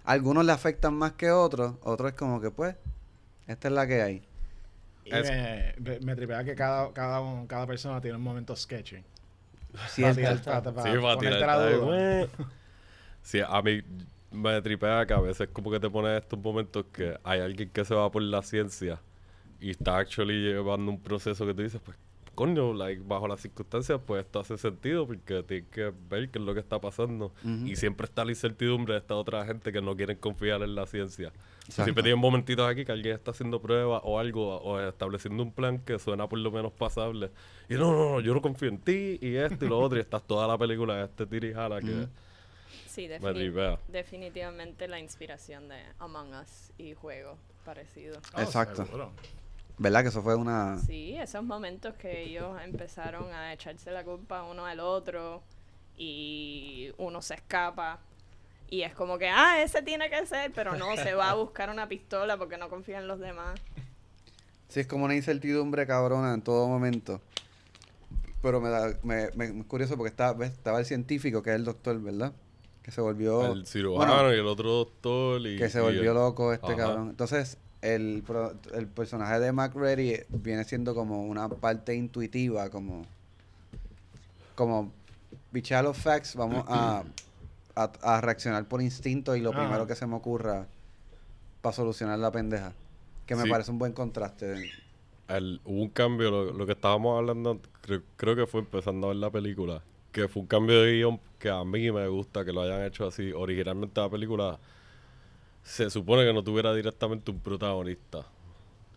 [0.06, 2.76] Algunos le afectan más que otros, otros es como que, pues,
[3.48, 4.24] esta es la que hay.
[5.06, 9.04] Y Es- me, me, tripea que cada, cada, un- cada persona tiene un momento sketchy.
[9.90, 10.22] Cierto.
[10.22, 12.30] Para tirar- para- para Sí, para tirar.
[13.22, 13.82] Sí, a mí
[14.32, 17.84] me tripea que a veces como que te pones estos momentos que hay alguien que
[17.86, 19.02] se va por la ciencia
[19.60, 21.98] y está actually llevando un proceso que tú dices, pues,
[22.36, 26.46] coño, like, bajo las circunstancias, pues esto hace sentido porque tienes que ver qué es
[26.46, 27.34] lo que está pasando.
[27.44, 27.66] Ujú.
[27.66, 30.86] Y siempre está la incertidumbre de esta otra gente que no quieren confiar en la
[30.86, 31.34] ciencia.
[31.66, 31.84] Exacto.
[31.84, 35.80] Siempre tienen momentitos aquí que alguien está haciendo pruebas o algo, o estableciendo un plan
[35.80, 37.30] que suena por lo menos pasable.
[37.68, 40.02] Y no, no, no, yo no confío en ti, y esto y lo otro, y
[40.02, 41.92] estás toda la película de este tirijala que...
[41.92, 42.08] Ujú.
[42.90, 43.08] Sí,
[43.88, 48.18] definitivamente la inspiración de Among Us y juegos parecidos.
[48.34, 48.86] Oh, Exacto.
[48.86, 49.12] seguro.
[49.78, 50.78] ¿Verdad que eso fue una...
[50.80, 55.42] Sí, esos momentos que ellos empezaron a echarse la culpa uno al otro
[55.98, 58.00] y uno se escapa
[58.70, 61.70] y es como que, ah, ese tiene que ser, pero no, se va a buscar
[61.70, 63.60] una pistola porque no confía en los demás.
[64.68, 67.22] Sí, es como una incertidumbre cabrona en todo momento.
[68.42, 68.94] Pero me da...
[69.04, 72.34] Me, me- es curioso porque estaba, ves, estaba el científico, que es el doctor, ¿verdad?
[72.90, 73.52] Que se volvió...
[73.54, 75.42] el cirujano bueno, y el otro doctor.
[75.46, 76.76] Y, que se y volvió el- loco este Ajá.
[76.76, 77.10] cabrón.
[77.10, 83.06] Entonces, el, pro- el personaje de McReady viene siendo como una parte intuitiva, como...
[84.56, 84.92] Como
[85.52, 87.04] bichar los facts, vamos a,
[87.76, 89.60] a, a reaccionar por instinto y lo Ajá.
[89.62, 90.66] primero que se me ocurra
[91.62, 92.74] para solucionar la pendeja.
[93.28, 93.50] Que me Sí.
[93.52, 94.72] parece un buen contraste.
[95.28, 99.10] el- hubo un cambio, lo, lo que estábamos hablando, creo, creo que fue empezando a
[99.10, 102.52] ver la película, que fue un cambio de guion que a mí me gusta que
[102.54, 103.32] lo hayan hecho así.
[103.32, 104.60] Originalmente la película
[105.64, 108.26] se supone que no tuviera directamente un protagonista.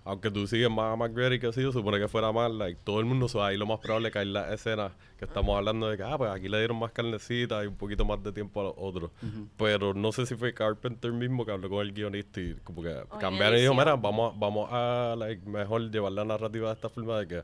[0.04, 3.06] aunque tú sigues más a McGrady que sí, supone que fuera más, like, todo el
[3.06, 5.96] mundo, so, ahí lo más probable es que hay las escenas que estamos hablando de
[5.96, 8.64] que, ah, pues aquí le dieron más carnecita y un poquito más de tiempo a
[8.64, 9.10] los otros.
[9.56, 12.94] Pero no sé si fue Carpenter mismo que habló con el guionista y como que
[13.20, 16.88] cambiaron y dijo, mira, vamos a, vamos a like, mejor llevar la narrativa de esta
[16.88, 17.42] forma de que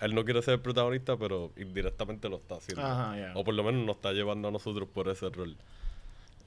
[0.00, 2.84] él no quiere ser el protagonista, pero indirectamente lo está haciendo.
[2.84, 3.32] Ajá, ya.
[3.34, 5.56] O por lo menos nos está llevando a nosotros por ese rol.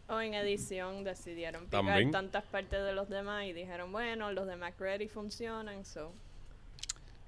[0.09, 2.11] O en edición decidieron picar También.
[2.11, 6.11] tantas partes de los demás y dijeron, bueno, los de McReady funcionan, so.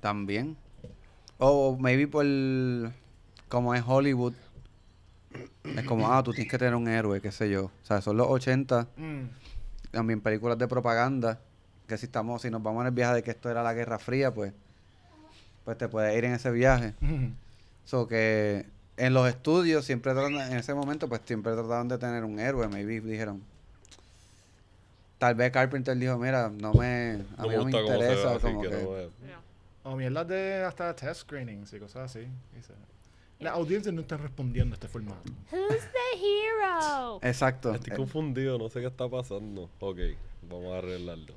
[0.02, 0.58] También.
[1.38, 2.26] O maybe por.
[3.48, 4.34] Como es Hollywood.
[5.64, 7.66] Es como, ah, tú tienes que tener un héroe, qué sé yo.
[7.66, 8.88] O sea, son los 80.
[8.98, 9.24] Mm.
[9.92, 11.40] También películas de propaganda.
[11.88, 14.00] Que si estamos, si nos vamos en el viaje de que esto era la Guerra
[14.00, 14.54] Fría, pues.
[15.66, 16.94] Pues te puedes ir en ese viaje.
[17.86, 18.66] So que
[18.98, 22.68] en los estudios siempre tratan, en ese momento, pues siempre trataban de tener un héroe.
[22.68, 23.42] Maybe dijeron.
[25.18, 28.40] Tal vez Carpenter dijo, mira, no me, a No mí me no me interesa.
[28.40, 29.36] como que que- no me-
[29.84, 32.28] O mierdas de hasta test screenings y cosas así.
[33.40, 35.22] La audiencia no está respondiendo a este formato.
[35.52, 37.20] Who's the hero?
[37.22, 37.74] Exacto.
[37.74, 39.70] Estoy Eh, confundido, no sé qué está pasando.
[39.80, 39.98] Ok,
[40.50, 41.34] vamos a arreglarlo.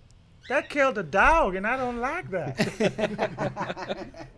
[0.48, 2.56] That killed a dog and I don't like that.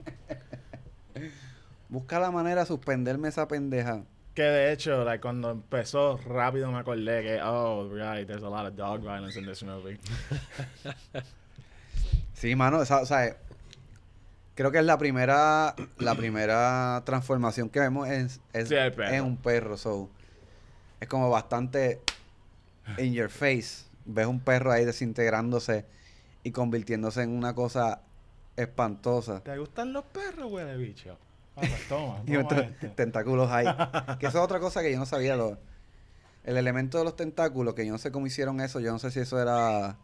[1.89, 4.05] Busca la manera de suspenderme esa pendeja.
[4.35, 8.65] que de hecho, like, cuando empezó rápido me acordé que, oh, right, there's a lot
[8.65, 9.99] of dog violence in this movie.
[12.35, 13.37] Sí, mano, o sea,
[14.55, 19.37] creo que es la primera, la primera transformación que vemos es, es Sí, en un
[19.37, 20.09] perro, so,
[21.01, 22.01] es como bastante
[22.99, 23.85] in your face.
[24.07, 25.85] Ves un perro ahí desintegrándose
[26.43, 28.01] y convirtiéndose en una cosa
[28.57, 29.41] espantosa.
[29.43, 31.17] ¿Te gustan los perros, huele bicho?
[31.57, 32.89] Ah, pues toma, Y toma este.
[32.91, 33.67] tentáculos ahí.
[34.19, 35.37] que eso es otra cosa que yo no sabía.
[35.37, 35.59] Lo,
[36.45, 38.81] el elemento de los tentáculos, que yo no sé cómo hicieron eso.
[38.81, 39.97] Yo no sé si eso era.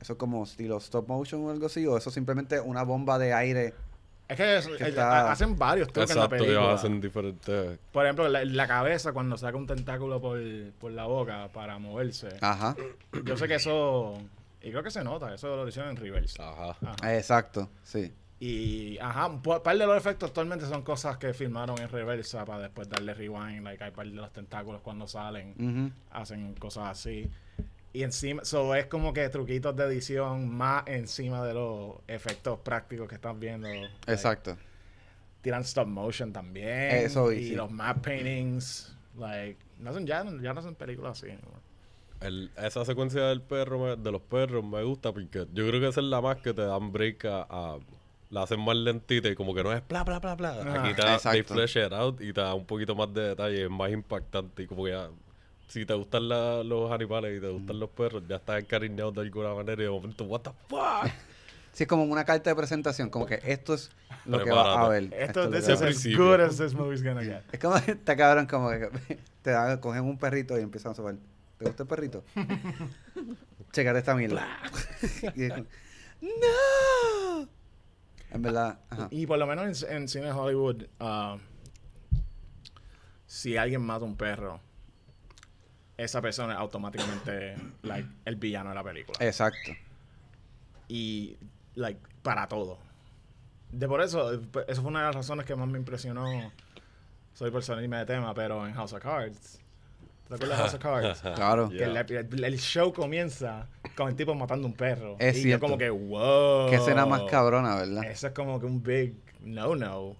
[0.00, 1.86] Eso es como estilo stop motion o algo así.
[1.86, 3.74] O eso simplemente una bomba de aire.
[4.28, 6.72] Es que es- Que eh, está- hacen varios trucos en la película.
[6.74, 7.78] hacen diferentes.
[7.92, 10.38] Por ejemplo, la, la cabeza cuando saca un tentáculo por,
[10.80, 12.28] por la boca para moverse.
[12.40, 12.74] Ajá.
[13.24, 14.18] Yo sé que eso...
[14.66, 16.42] Y creo que se nota, eso lo hicieron en reverse.
[16.42, 16.76] Ajá.
[16.82, 17.16] Ajá.
[17.16, 18.12] Exacto, sí.
[18.40, 22.64] Y, ajá, un par de los efectos actualmente son cosas que filmaron en reversa para
[22.64, 23.62] después darle rewind.
[23.62, 27.30] Like, hay par de los tentáculos cuando salen, hacen cosas así.
[27.92, 33.08] Y encima, so es como que truquitos de edición más encima de los efectos prácticos
[33.08, 33.68] que estás viendo.
[33.68, 34.56] Like, Exacto.
[35.42, 36.90] tiran stop motion también.
[36.90, 37.54] Eso, y y sí.
[37.54, 38.96] los map paintings.
[39.16, 41.30] Like, no son, ya, ya no son películas así.
[41.30, 41.60] anymore.
[42.20, 45.88] El- esa secuencia del perro, me- de los perros, me gusta porque yo creo que
[45.88, 47.46] esa es la más que te dan break a.
[47.48, 47.78] a-
[48.28, 50.50] la hacen más lentita y como que no es bla bla bla bla.
[50.60, 50.82] Ajá.
[50.84, 53.64] Aquí te da, they flesh it out y te da un poquito más de detalle,
[53.64, 55.08] es más impactante y como que ya,
[55.68, 59.20] si te gustan la- los animales y te gustan los perros, ya estás encariñado de
[59.20, 60.80] alguna manera y de momento, what the fuck.
[61.72, 63.10] Sí, es como una carta de presentación.
[63.10, 63.90] Como que esto es
[64.24, 65.12] lo que vas a ver.
[65.12, 67.42] Esto es lo this is as good as this movie's gonna get.
[67.52, 68.88] Es como está cabrón, como que
[69.42, 71.16] te dan, cogen un perrito y empiezan a sobar.
[71.58, 72.24] ¿Te gusta el perrito?
[73.72, 74.46] Chécate esta mierda.
[76.20, 77.48] ¡No!
[78.30, 79.08] En verdad, ajá.
[79.10, 81.38] Y por lo menos en, en cine de Hollywood, ah,
[83.26, 84.60] si alguien mata un perro,
[85.96, 89.18] esa persona es automáticamente like, el villano de la película.
[89.20, 89.72] Exacto.
[90.88, 91.36] Y
[91.74, 92.78] like, para todo.
[93.70, 96.52] De por eso, eso fue una de las razones que más me impresionó.
[97.32, 99.60] Soy por salirme de tema, pero en House of Cards.
[100.28, 101.20] ¿Te acuerdas de House of Cards?
[101.36, 101.68] Claro.
[101.68, 105.16] Que el, el- el show comienza con el tipo matando un perro.
[105.18, 105.66] Es y cierto.
[105.66, 106.68] yo como que, wow.
[106.70, 108.04] Qué escena más cabrona, ¿verdad?
[108.04, 110.16] Eso es como que un big no-no.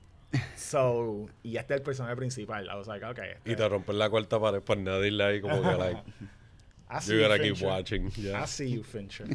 [0.56, 2.66] So, y este es el personaje principal.
[2.66, 3.30] I was like, okay.
[3.36, 6.00] este- Y te rompen la cuarta pared para añadirle ahí como que like,
[6.90, 8.10] I see you you, gotta keep watching.
[8.12, 8.42] yeah.
[8.42, 9.26] I see you, Fincher.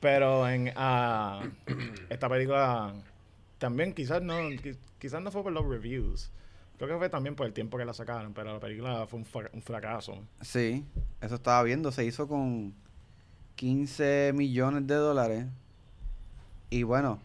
[0.00, 1.42] Pero en ah,
[2.10, 2.94] esta película
[3.58, 6.30] también quizás no, qui- quizás no fue por los reviews.
[6.76, 9.24] Creo que fue también por el tiempo que la sacaron, pero la película fue un,
[9.24, 10.18] fra- un fracaso.
[10.40, 10.84] Sí,
[11.20, 11.92] eso estaba viendo.
[11.92, 12.74] Se hizo con
[13.56, 15.46] 15 millones de dólares.
[16.70, 17.20] Y bueno,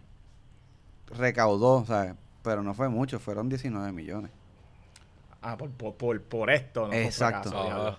[1.17, 2.13] recaudó, ¿sabes?
[2.43, 4.31] Pero no fue mucho, fueron 19 millones.
[5.41, 7.49] Ah, por, por, por, por esto, no fue Exacto.
[7.49, 7.97] fracaso.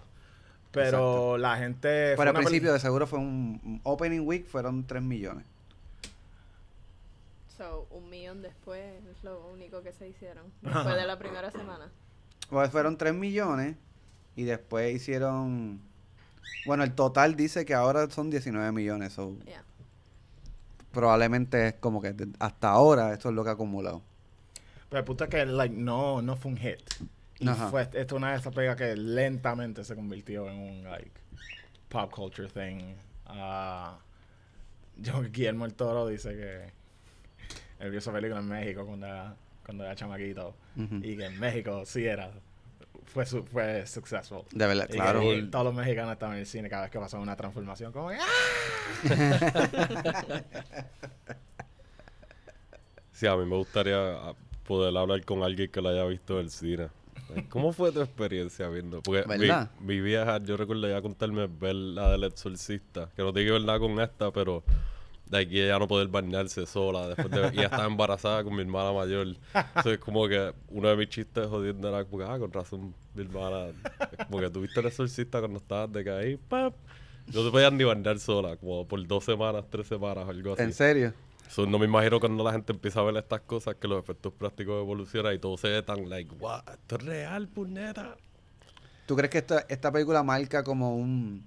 [0.70, 2.14] Pero la gente...
[2.14, 5.44] fue Pero al principio de seguro fue un, un opening week, fueron 3 millones.
[8.30, 10.52] Millón después es lo único que se hicieron.
[10.62, 11.90] Después de la primera semana.
[12.48, 13.76] Pues fueron 3 millones
[14.36, 15.80] y después hicieron...
[16.66, 19.12] Bueno, el total dice que ahora son 19 millones.
[19.12, 19.62] so, Yeah.
[20.92, 24.02] probablemente es como que hasta ahora esto es lo que ha acumulado.
[24.88, 26.78] Pero el punto es que like, no, no fue un hit.
[27.38, 27.68] Y Ajá.
[27.68, 31.12] fue esto es una de esas pegas que lentamente se convirtió en un like
[31.88, 32.94] pop culture thing.
[33.26, 33.98] Ah,
[34.96, 36.79] yo, Guillermo el Toro dice que
[37.80, 40.54] él vio esa película en México cuando era, cuando era chamaquito.
[41.02, 42.30] Y que en México sí era.
[43.06, 44.42] Fue, su- fue successful.
[44.52, 45.22] De verdad, Y que claro.
[45.50, 47.92] todos los mexicanos estaban en el cine cada vez que pasaba una transformación.
[47.92, 48.26] Como que, ¡ah!
[53.12, 54.34] Sí, a mí me gustaría ah,
[54.66, 56.88] poder hablar con alguien que lo haya visto en el cine.
[57.48, 59.02] ¿Cómo fue tu experiencia viendo?
[59.02, 59.70] Porque mi, ¿Verdad?
[59.80, 63.62] mi vieja, yo recuerdo ya contarme ver la del exorcista, que no tiene que ver
[63.64, 64.64] nada con esta, pero
[65.30, 68.92] de aquí ella no poder bañarse sola después de, y estaba embarazada con mi hermana
[68.92, 69.28] mayor.
[69.54, 73.22] Entonces como que uno de mis chistes jodiendo era como que, ah, con razón, mi
[73.22, 73.72] hermana,
[74.26, 76.74] como que tuviste el exorcista cuando estabas de ahí, pap,
[77.32, 80.62] no te podías ni bañar sola, como por dos semanas, tres semanas, algo así.
[80.62, 81.14] ¿En serio?
[81.48, 84.32] So, no me imagino cuando la gente empieza a ver estas cosas que los efectos
[84.32, 88.16] prácticos evolucionan y todo se ve tan like, wow, esto es real, puñeta.
[89.06, 91.44] ¿Tú crees que esta, esta película marca como un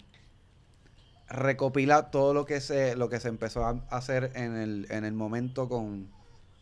[1.30, 5.14] recopila todo lo que se lo que se empezó a hacer en el, en el
[5.14, 6.08] momento con,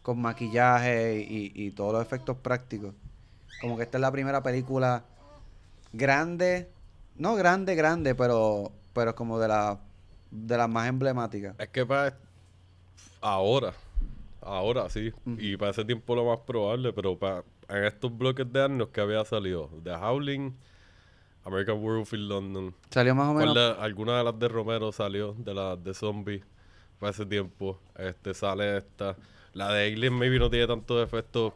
[0.01, 2.93] con maquillaje y, y todos los efectos prácticos?
[3.59, 5.03] Como que esta es la primera película
[5.93, 6.69] grande,
[7.15, 9.79] no grande, grande, pero pero como de la
[10.31, 11.55] de las más emblemáticas.
[11.59, 12.17] Es que para
[13.21, 13.73] ahora,
[14.41, 18.63] ahora sí, y para ese tiempo lo más probable, pero para en estos bloques de
[18.63, 20.55] años que había salido, The Howling,
[21.43, 23.77] American Werewolf in London, Salió más o ¿cuál menos.
[23.77, 26.43] de- alguna de las de Romero salió, de las de Zombie,
[26.99, 29.15] para ese tiempo, este sale esta,
[29.53, 31.53] la de Alien maybe no tiene tantos efectos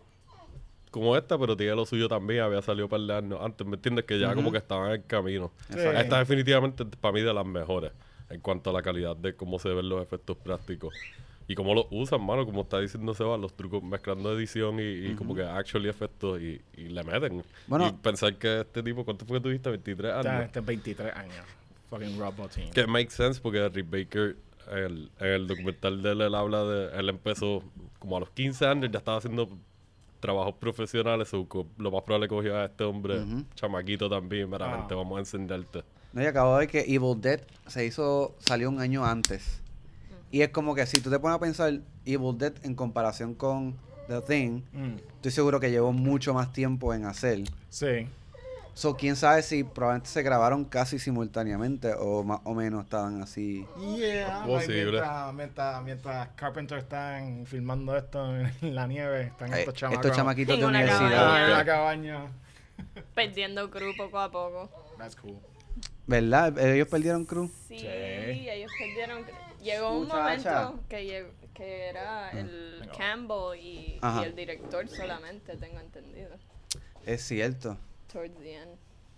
[0.91, 4.05] como esta, pero tiene lo suyo también, había salido para el año antes, ¿me entiendes?
[4.05, 5.51] Que ya como que estaban en el camino.
[5.69, 7.91] Esta definitivamente para mí de las mejores
[8.29, 10.93] en cuanto a la calidad de cómo se ven los efectos prácticos.
[11.47, 15.15] Y cómo los usan, mano, como está diciendo Seba, los trucos mezclando edición y, y
[15.15, 17.43] como que actually efectos y, y le meten.
[17.67, 17.87] Bueno.
[17.87, 19.69] y pensar que este tipo, ¿cuánto fue que tuviste?
[19.69, 20.45] 23 Está años.
[20.45, 21.45] este 23 años.
[21.89, 22.71] Fucking Rob Bottin.
[22.71, 24.35] Que makes sense porque Rick Baker,
[24.71, 26.97] en el, en el documental de él, él habla de.
[26.99, 27.61] Él empezó
[27.99, 29.47] como a los 15 años, ya estaba haciendo
[30.19, 31.31] trabajos profesionales.
[31.31, 33.43] lo más probable cogió a este hombre, Ujú.
[33.53, 34.77] chamaquito también, para Ah.
[34.79, 35.83] gente, vamos a enseñarte.
[36.11, 39.61] No, y acabo de ver que Evil Dead se hizo, salió un año antes.
[40.35, 43.73] Y es como que si tú te pones a pensar Evil Dead en comparación con
[44.09, 47.43] The Thing, Mm, estoy seguro que llevó mucho más tiempo en hacer.
[47.69, 48.09] Sí.
[48.73, 53.65] So, quién sabe si probablemente se grabaron casi simultáneamente o más o menos estaban así.
[53.97, 54.91] Yeah, Posible.
[54.91, 60.17] mientras, mientras, mientras Carpenter están filmando esto en la nieve, están Eh, estos chamacos estos
[60.17, 61.45] chamaquitos En de una universidad.
[61.45, 62.25] en la cabaña.
[63.15, 64.69] Perdiendo crew poco a poco.
[64.97, 65.37] That's cool.
[66.07, 66.59] ¿Verdad?
[66.59, 67.51] Ellos perdieron cruz.
[67.69, 67.87] Sí, Sí.
[67.87, 69.23] ellos perdieron.
[69.23, 70.63] cre- Llegó un Muchacha.
[70.65, 72.93] momento que, llegó- que era el Venga.
[72.97, 74.21] Campbell y, Ajá.
[74.21, 76.29] y el director solamente, tengo entendido.
[77.05, 77.77] Es cierto.
[78.11, 78.71] Towards the end.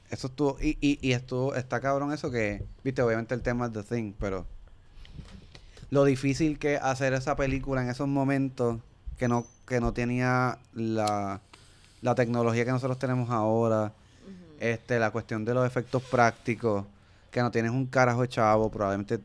[0.10, 3.74] Eso estuvo, y, y, y estuvo, está cabrón eso que, viste, obviamente el tema es
[3.74, 4.46] The Thing, pero
[5.90, 8.80] lo difícil que hacer esa película en esos momentos
[9.18, 11.42] que no, que no tenía la,
[12.02, 13.92] la tecnología que nosotros tenemos ahora,
[14.60, 16.86] este, la cuestión de los efectos prácticos,
[17.32, 19.20] que no tienes un carajo de chavo, probablemente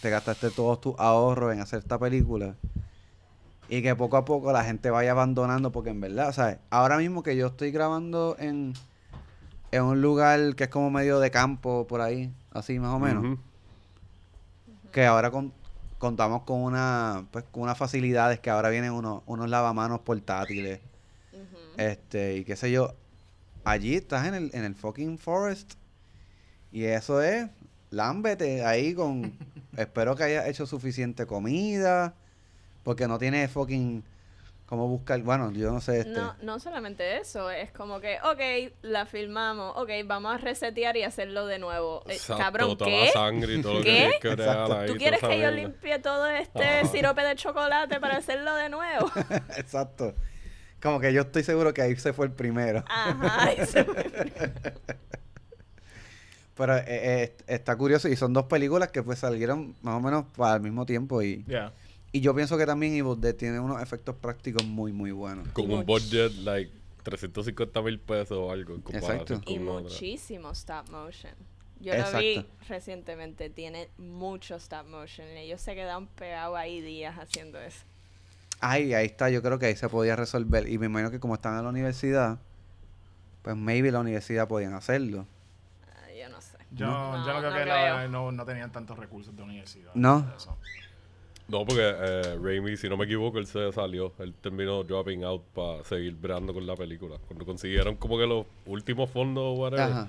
[0.00, 2.54] te gastaste todos tus ahorros en hacer esta película.
[3.68, 6.58] Y que poco a poco la gente vaya abandonando, porque en verdad, ¿sabes?
[6.70, 8.74] Ahora mismo que yo estoy grabando en,
[9.72, 13.24] en un lugar que es como medio de campo por ahí, así más o menos.
[14.92, 15.52] Que ahora con-
[15.98, 20.80] contamos con una pues con unas facilidades que ahora vienen unos, unos lavamanos portátiles.
[21.76, 22.94] Este, y qué sé yo.
[23.64, 25.72] Allí estás en el, en el fucking forest.
[26.70, 27.48] Y eso es,
[27.90, 29.36] lámbete ahí con.
[29.76, 32.14] espero que hayas hecho suficiente comida.
[32.82, 34.04] Porque no tienes fucking.
[34.66, 35.20] Cómo buscar.
[35.22, 36.00] Bueno, yo no sé.
[36.00, 40.96] Este, No, no solamente eso, es como que, ok, la filmamos, ok, vamos a resetear
[40.96, 42.02] y hacerlo de nuevo.
[42.08, 43.04] Eh, Exacto, cabrón, toda ¿qué?
[43.06, 43.92] la sangre y todo lo que ¿Qué?
[43.96, 44.78] tienes que bregar Exacto.
[44.80, 46.88] ahí, ¿Tú quieres que yo limpie todo este Ajá.
[46.88, 49.08] sirope de chocolate para hacerlo de nuevo?
[49.56, 50.14] Exacto.
[50.82, 52.84] Como que yo estoy seguro que ahí se fue el primero.
[52.88, 54.74] Ajá, eso fue-
[56.56, 60.24] Pero eh, eh, está curioso y son dos películas que pues salieron más o menos
[60.36, 61.72] para el mismo tiempo y, Yeah.
[62.12, 65.46] y yo pienso que también Evil Dead tiene unos efectos prácticos muy muy buenos.
[65.48, 69.50] Con un budget, like, 350 mil pesos o algo en comparación Exacto.
[69.52, 71.34] y muchísimo stop motion.
[71.78, 75.28] Yo lo vi recientemente, tiene mucho stop motion.
[75.28, 77.84] y Ellos se quedaron pegados ahí días haciendo eso.
[78.60, 81.34] Ay, ahí está, yo creo que ahí se podía resolver y me imagino que como
[81.34, 82.38] están en la universidad,
[83.42, 85.26] pues maybe la universidad podían hacerlo.
[86.76, 87.12] Yo no.
[87.12, 87.74] Yo, No, yo no creo no que creo.
[87.74, 89.90] la- no, no tenían tantos recursos de universidad.
[89.94, 90.26] No.
[90.36, 90.56] eso.
[91.48, 94.12] No, porque eh, Raimi, si no me equivoco, él se salió.
[94.18, 97.18] Él terminó dropping out para seguir breando con la película.
[97.28, 100.08] Cuando consiguieron como que los últimos fondos o whatever, Ajá.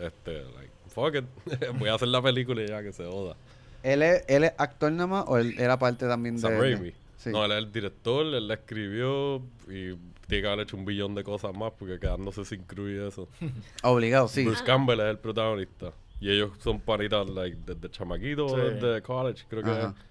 [0.00, 1.24] este, like, fuck it,
[1.78, 3.36] voy a hacer la película y ya que se joda.
[3.84, 6.58] ¿Él es, él es actor nada más o él era parte también Sam de...?
[6.60, 6.92] Raimi.
[7.16, 7.30] Sí.
[7.30, 9.36] No, él es el director, él la escribió
[9.68, 9.94] y
[10.26, 13.28] tiene que haber hecho un billón de cosas más porque quedándose sin crew y eso.
[13.84, 14.44] Obligado, sí.
[14.44, 15.92] Bruce Campbell es el protagonista.
[16.22, 18.56] Y ellos son paritas like, desde chamaquito, Sí.
[18.56, 19.88] desde college, creo que Ajá.
[19.98, 20.04] es.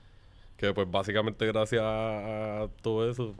[0.58, 3.34] Que pues básicamente gracias a, a todo eso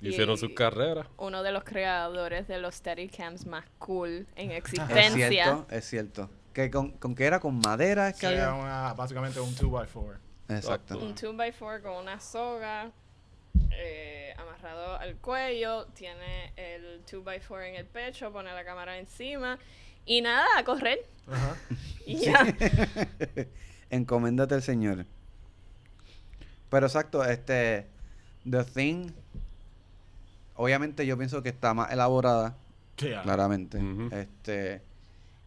[0.00, 1.06] hicieron Y- sus carreras.
[1.16, 5.28] Uno de los creadores de los Steadicams más cool en Es existencia.
[5.30, 6.30] cierto, es cierto.
[6.52, 7.38] ¿Que con, ¿Con qué era?
[7.40, 8.08] ¿Con madera?
[8.08, 8.52] Es que Sí, había?
[8.54, 10.18] una- básicamente un 2x4.
[10.48, 10.98] Exacto.
[10.98, 12.90] Un 2x4 con una soga
[13.70, 15.86] eh, amarrado al cuello.
[15.94, 19.58] Tiene el 2x4 en el pecho, pone la cámara encima.
[20.06, 20.98] Y nada, a correr.
[21.30, 21.56] Ajá.
[22.06, 22.46] Y ya.
[23.90, 25.06] Encoméndate al Señor.
[26.70, 27.86] Pero exacto, este...
[28.48, 29.10] The Thing...
[30.54, 32.56] Obviamente yo pienso que está más elaborada,
[32.98, 33.22] Yeah.
[33.22, 33.78] claramente.
[34.12, 34.82] Este...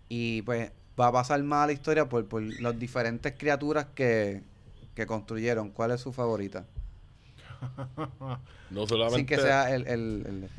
[0.09, 4.43] Y pues va a pasar más a la historia por, por las diferentes criaturas que,
[4.95, 5.69] que construyeron.
[5.71, 6.65] ¿Cuál es su favorita?
[8.69, 9.15] No solamente...
[9.17, 9.87] Sin que sea el...
[9.87, 10.49] el, el-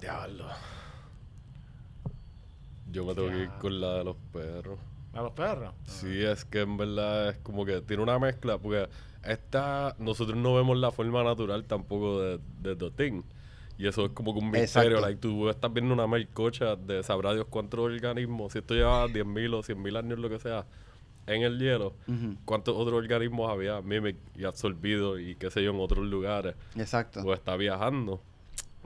[0.00, 0.46] Diablo.
[2.90, 4.78] Yo me tengo que ir con la de los perros.
[5.12, 5.74] ¿A los perros?
[5.84, 8.88] Sí, es que en verdad es como que tiene una mezcla, porque
[9.24, 13.22] esta, nosotros no vemos la forma natural tampoco de, de The Thing.
[13.78, 15.00] Y eso es como que un misterio, Exacto.
[15.06, 19.54] like, tú estás viendo una melcocha de sabrá Dios cuántos organismos, si esto lleva 10.000
[19.54, 20.66] o 100.000 años, lo que sea,
[21.28, 21.94] en el hielo,
[22.44, 27.20] cuántos otros organismos había mimic y absorbido y qué sé yo en otros lugares, Exacto.
[27.20, 28.20] o está viajando.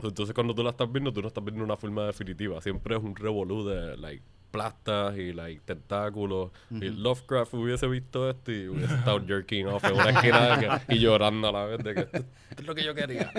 [0.09, 3.03] Entonces cuando tú la estás viendo, tú no estás viendo una forma definitiva, siempre es
[3.03, 6.51] un revolú de, like, plastas y like tentáculos.
[6.71, 10.99] Y Lovecraft hubiese visto esto y hubiese estado jerking off en una esquina que- y
[10.99, 12.17] llorando a la vez de que esto,
[12.51, 13.33] esto es lo que yo quería.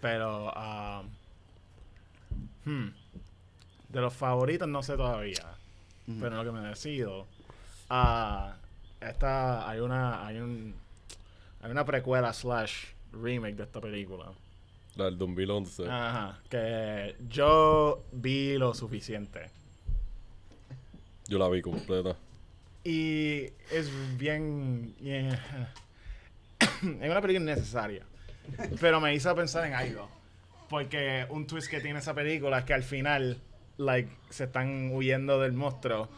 [0.00, 0.52] Pero,
[2.64, 2.86] hmm,
[3.88, 5.44] de los favoritos no sé todavía.
[6.06, 7.26] Pero en lo que me decido,
[7.88, 8.54] ah,
[9.00, 10.74] esta, hay una, hay un,
[11.62, 14.26] hay una precuela slash remake de esta película.
[14.96, 15.88] La del 2011.
[15.88, 19.50] Ajá, que yo vi lo suficiente.
[21.26, 22.16] Yo la vi completa.
[22.84, 24.94] Y es bien...
[25.00, 25.72] yeah.
[26.60, 28.04] es una película innecesaria.
[28.80, 30.08] Pero me hizo pensar en algo.
[30.68, 33.40] Porque un twist que tiene esa película es que al final,
[33.78, 36.08] like, se están huyendo del monstruo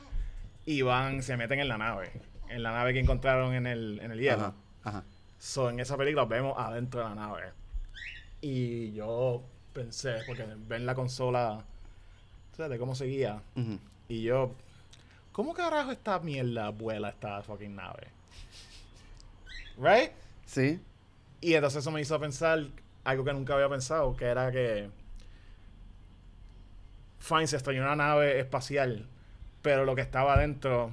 [0.64, 2.10] y van, se meten en la nave.
[2.48, 4.42] En la nave que encontraron en el, en el hielo.
[4.42, 5.04] Ajá, ajá.
[5.38, 7.52] So, en esa película vemos adentro de la nave.
[8.48, 9.42] Y yo
[9.72, 11.64] pensé, porque ven la consola,
[12.56, 12.70] ¿sabes?
[12.70, 13.42] De cómo seguía.
[14.08, 14.54] Y yo,
[15.32, 18.06] ¿cómo carajo esta mierda vuela esta fucking nave?
[19.76, 20.12] ¿Right?
[20.44, 20.80] Sí.
[21.40, 22.66] Y entonces eso me hizo pensar
[23.02, 24.90] algo que nunca había pensado, que era que
[27.18, 29.08] Fine se estrelló una nave espacial,
[29.60, 30.92] pero lo que estaba adentro,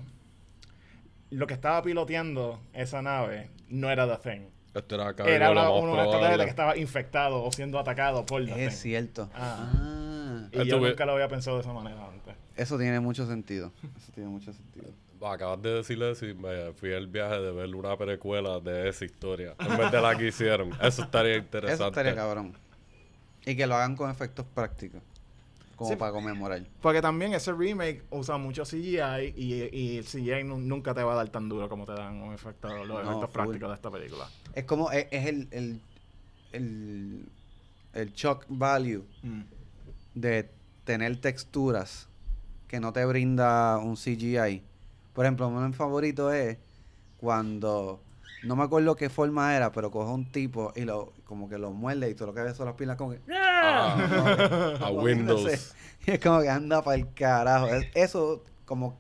[1.30, 4.48] lo que estaba piloteando esa nave no era The Thing.
[4.74, 5.14] Este era.
[5.26, 6.44] Era una, más un extraterrestre probable.
[6.44, 9.30] que estaba infectado o siendo atacado por Es cierto.
[9.36, 9.72] Ah.
[9.76, 10.48] Ah.
[10.52, 12.36] Y yo nunca lo había pensado de esa manera antes.
[12.56, 13.72] Eso tiene mucho sentido.
[13.98, 14.88] Eso tiene mucho sentido.
[15.22, 19.56] Acabas de decirle y me fui al viaje de ver una precuela de esa historia.
[19.58, 20.72] En vez de la que hicieron.
[20.82, 21.74] Eso estaría interesante.
[21.76, 22.54] Eso estaría cabrón.
[23.46, 25.02] Y que lo hagan con efectos prácticos.
[25.76, 25.96] Como Sí.
[25.96, 26.64] para conmemorar.
[26.82, 31.14] Porque también ese remake usa mucho CGI y, y el CGI nu- nunca te va
[31.14, 33.34] a dar tan duro como te dan un efecto, los No, efectos full.
[33.34, 34.30] prácticos de esta película.
[34.54, 35.82] Es como, es, es el, el,
[36.52, 37.26] el,
[37.94, 39.04] el shock value
[40.14, 40.52] de
[40.84, 42.08] tener texturas
[42.68, 44.62] que no te brinda un CGI.
[45.14, 46.58] Por ejemplo, uno de mis favoritos es
[47.18, 48.03] cuando,
[48.44, 51.72] no me acuerdo qué forma era, pero coge un tipo y lo como que lo
[51.72, 53.20] muerde y todo lo que ves son las pilas como que...
[53.34, 55.74] Ah, a Windows.
[56.06, 57.68] Y es como que anda para el carajo.
[57.68, 58.98] Es- Eso como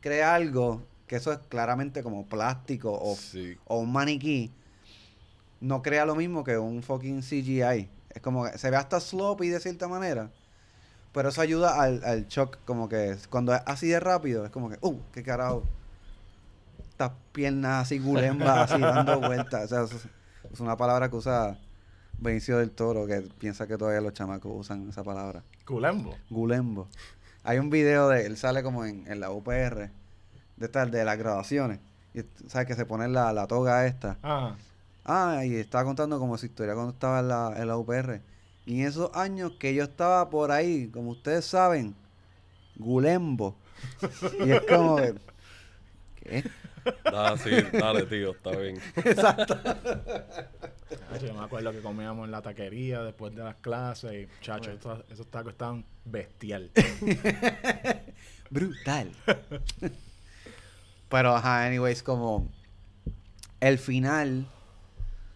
[0.00, 3.56] crea algo que eso es claramente como plástico o, Sí.
[3.66, 4.50] o un maniquí.
[5.60, 7.90] No crea lo mismo que un fucking CGI.
[8.10, 10.30] Es como que se ve hasta sloppy de cierta manera.
[11.12, 14.50] Pero eso ayuda al, al shock, como que es- cuando es así de rápido, es
[14.50, 15.64] como que, uh, qué carajo.
[16.98, 19.66] Estas piernas así gulembas, así dando vueltas.
[19.66, 20.08] O sea, eso
[20.52, 21.56] es, una palabra que usa
[22.18, 25.44] Benicio del Toro, que piensa que todavía los chamacos usan esa palabra.
[25.64, 26.16] Culembo.
[26.28, 26.88] Gulembo.
[27.44, 29.90] Hay un video de él sale como en, en la UPR,
[30.56, 31.78] de estas de las graduaciones.
[32.14, 34.18] Y sabes que se pone la, la toga esta.
[34.20, 34.56] Ajá.
[35.04, 38.20] Ah, y estaba contando como su historia cuando estaba en la, en la UPR.
[38.66, 41.94] Y en esos años que yo estaba por ahí, como ustedes saben,
[42.76, 43.54] Gulembo.
[44.44, 45.14] y es como que,
[46.16, 46.44] ¿qué?
[47.06, 48.80] Ah, sí, dale, tío, está bien.
[49.14, 49.58] Chacho,
[51.26, 55.04] Yo me acuerdo que comíamos en la taquería después de las clases y, chacho, estos-
[55.10, 56.70] esos tacos estaban bestial.
[58.50, 59.12] Brutal.
[61.08, 62.48] Pero, ajá, anyways, como
[63.60, 64.46] el final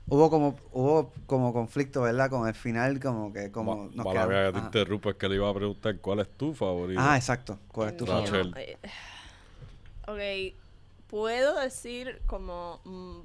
[0.08, 2.28] hubo como hubo como conflicto, ¿verdad?
[2.30, 4.66] Con el final como que como Ma- nos mala mía que quedamos- te ajá.
[4.66, 7.00] interrumpo, es que le iba a preguntar cuál es tu favorito.
[7.02, 7.58] Ah, exacto.
[7.68, 8.52] ¿Cuál es tu Rachel.
[8.52, 8.58] favorito?
[8.58, 8.78] eh,
[10.06, 10.61] ok,
[11.12, 13.20] puedo decir como mm,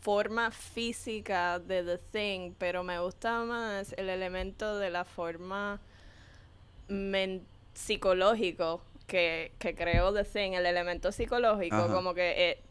[0.00, 5.80] forma física de The Thing, pero me gusta más el elemento de la forma
[7.74, 11.94] psicológico que, que creó The Thing, el elemento psicológico, Ajá.
[11.94, 12.62] como que eh,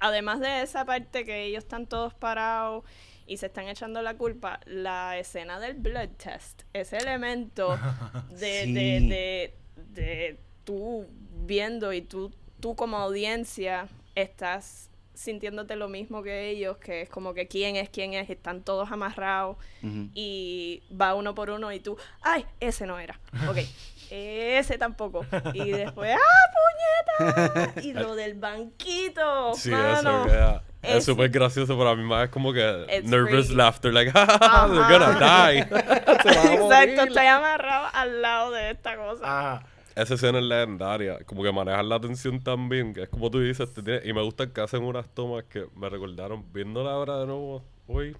[0.00, 2.84] además de esa parte que ellos están todos parados
[3.26, 7.76] y se están echando la culpa, la escena del blood test, ese elemento
[8.30, 8.72] de, Sí.
[8.74, 9.54] de, de,
[9.92, 11.06] de tú
[11.46, 17.34] viendo y tú, tú como audiencia estás sintiéndote lo mismo que ellos, que es como
[17.34, 20.08] que quién es, quién es, están todos amarrados Ujú.
[20.14, 23.58] y va uno por uno y tú, ay, ese no era, ok,
[24.10, 30.20] ese tampoco, y después, ah, puñeta, y lo del banquito, Sí, mano.
[30.24, 30.62] eso queda.
[30.82, 34.12] Es es- súper gracioso, pero a mí más es como que It's nervous laughter, like,
[34.14, 35.58] ah, they're gonna die.
[35.58, 39.24] Exacto, estoy amarrado al lado de esta cosa.
[39.24, 39.66] Ajá.
[40.00, 43.40] Esa escena es legendaria, como que manejan la atención tan bien, que es como tú
[43.40, 47.18] dices, te tiene- y me gusta que hacen unas tomas que me recordaron, viéndola ahora
[47.18, 48.16] de nuevo hoy,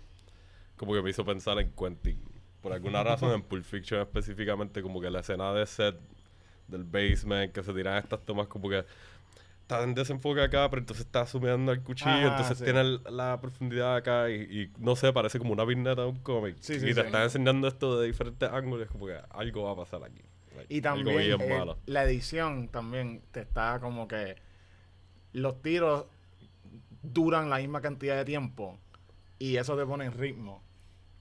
[0.76, 2.20] como que me hizo pensar en Quentin.
[2.62, 5.96] Por alguna razón, en Pulp Fiction específicamente, como que la escena de set
[6.66, 8.84] del basement, que se tiran estas tomas como que
[9.62, 12.64] está en desenfoque acá, pero entonces está sumiendo el cuchillo, Ajá, entonces sí.
[12.64, 16.18] tiene el- la profundidad acá y, y no sé, parece como una vigneta de un
[16.18, 16.56] cómic.
[16.58, 19.76] Sí, sí, y te están enseñando esto de diferentes ángulos, como que algo va a
[19.76, 20.22] pasar aquí.
[20.58, 24.36] Like, Y también eh, la edición también te está como que
[25.32, 26.06] los tiros
[27.02, 28.78] duran la misma cantidad de tiempo
[29.38, 30.62] y eso te pone en ritmo.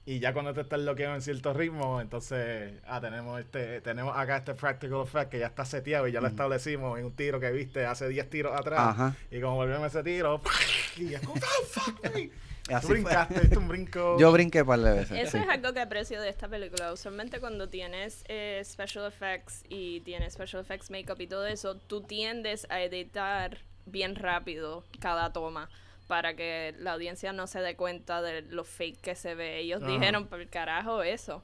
[0.04, 4.38] Y ya cuando te estás bloqueado en cierto ritmo, entonces ah, tenemos este tenemos acá
[4.38, 7.50] este practical effect que ya está seteado y ya lo establecimos en un tiro que
[7.52, 8.80] viste hace 10 tiros atrás.
[8.80, 9.16] Ajá.
[9.30, 10.40] Y como volvemos a ese tiro,
[10.96, 12.30] y es como, "Oh, fuck, me".
[12.68, 14.16] Así Tú brincaste, un brinco.
[14.20, 15.18] Yo brinqué un par de veces.
[15.18, 15.38] Eso sí.
[15.38, 16.92] es algo que aprecio de esta película.
[16.92, 22.02] Usualmente cuando tienes eh, special effects y tienes special effects makeup y todo eso, tú
[22.02, 25.68] tiendes a editar bien rápido cada toma
[26.08, 29.60] para que la audiencia no se dé cuenta de lo fake que se ve.
[29.60, 29.92] Ellos Ajá.
[29.92, 31.42] dijeron, por carajo, eso.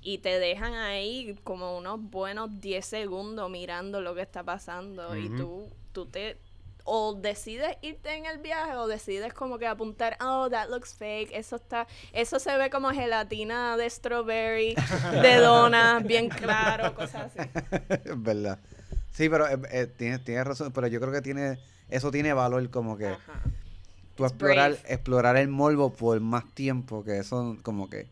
[0.00, 5.16] Y te dejan ahí como unos buenos 10 segundos mirando lo que está pasando.
[5.16, 6.38] Y tú, tú te...
[6.86, 11.30] O decides irte en el viaje o decides como que apuntar, oh, that looks fake,
[11.32, 14.74] eso está, eso se ve como gelatina de strawberry,
[15.22, 17.48] de dona, bien claro, cosas así.
[18.04, 18.58] es verdad.
[19.10, 21.58] Sí, pero eh, eh, tienes, tienes razón, pero yo creo que tiene
[21.88, 23.40] eso tiene valor como que Ajá.
[24.14, 24.92] tú It's explorar brave.
[24.94, 28.06] explorar el morbo por más tiempo, que eso como que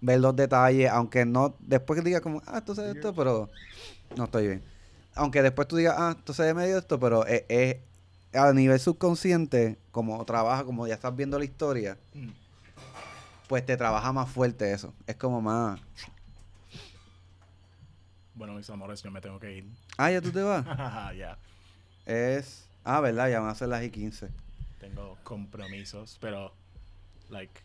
[0.00, 3.48] ver los detalles, aunque no después que digas como, ah, esto se ve esto, pero
[4.16, 4.62] no estoy bien.
[5.14, 7.76] Aunque después tú digas, ah, esto se ve medio esto, pero es, es
[8.32, 12.28] a nivel subconsciente, como trabaja, como ya estás viendo la historia, Mm.
[13.48, 14.92] pues te trabaja más fuerte eso.
[15.06, 15.80] Es como más,
[18.34, 19.66] Bueno, mis amores, yo me tengo que ir.
[19.96, 20.64] ah, ya tú te vas.
[21.16, 21.36] ya.
[22.06, 24.28] Es, ah, verdad, ya van a ser las y 15.
[24.78, 26.52] tengo compromisos, pero,
[27.30, 27.60] like,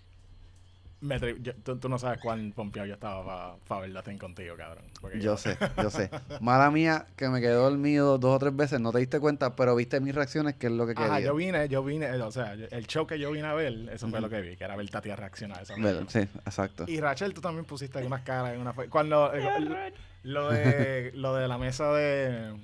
[1.03, 4.55] me atrevo- yo- tú, tú no sabes cuán pompeado yo estaba para ver la contigo,
[4.55, 4.83] cabrón.
[5.19, 6.09] Yo sé, yo sé.
[6.41, 9.75] Mala mía que me quedé dormido dos o tres veces, no te diste cuenta, pero
[9.75, 11.09] viste mis reacciones, que es lo que quería.
[11.11, 13.89] Ajá, yo vine, yo vine, o sea, yo- el show que yo vine a ver,
[13.91, 16.05] eso fue lo que vi, que era ver Tati reaccionar a esa película.
[16.09, 16.85] Sí, exacto.
[16.87, 18.73] Y Rachel, tú también pusiste algunas caras en una...
[18.73, 19.33] Cuando...
[19.33, 19.75] eh, lo-
[20.23, 22.55] lo de, lo de la mesa de...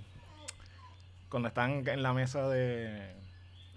[1.29, 3.13] Cuando están en la mesa de,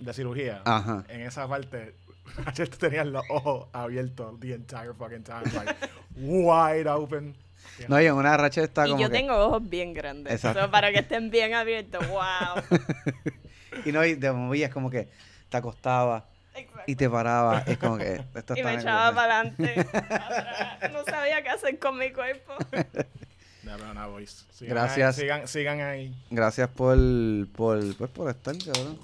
[0.01, 1.05] de cirugía, Ajá.
[1.09, 1.95] en esa parte,
[2.45, 5.75] Rachel, tú tenías los ojos abiertos the entire fucking time, like,
[6.17, 7.37] wide open.
[7.89, 10.63] No, y en una racha está Y como yo que- tengo ojos bien grandes, Exacto.
[10.63, 12.63] so, para que estén bien abiertos, wow.
[13.87, 15.09] Y no, y te movías como que
[15.49, 16.83] te acostaba Exacto.
[16.87, 17.61] y te paraba.
[17.61, 18.23] Es como que...
[18.35, 19.87] Esto Y me echaba para adelante.
[20.93, 22.53] No sabía qué hacer con mi cuerpo.
[23.63, 24.47] No, pero nada, boys.
[24.53, 25.17] Sigan Gracias.
[25.17, 26.15] ahí, sigan, sigan ahí.
[26.31, 26.99] Gracias por,
[27.53, 28.99] por, pues, por estar, cabrón.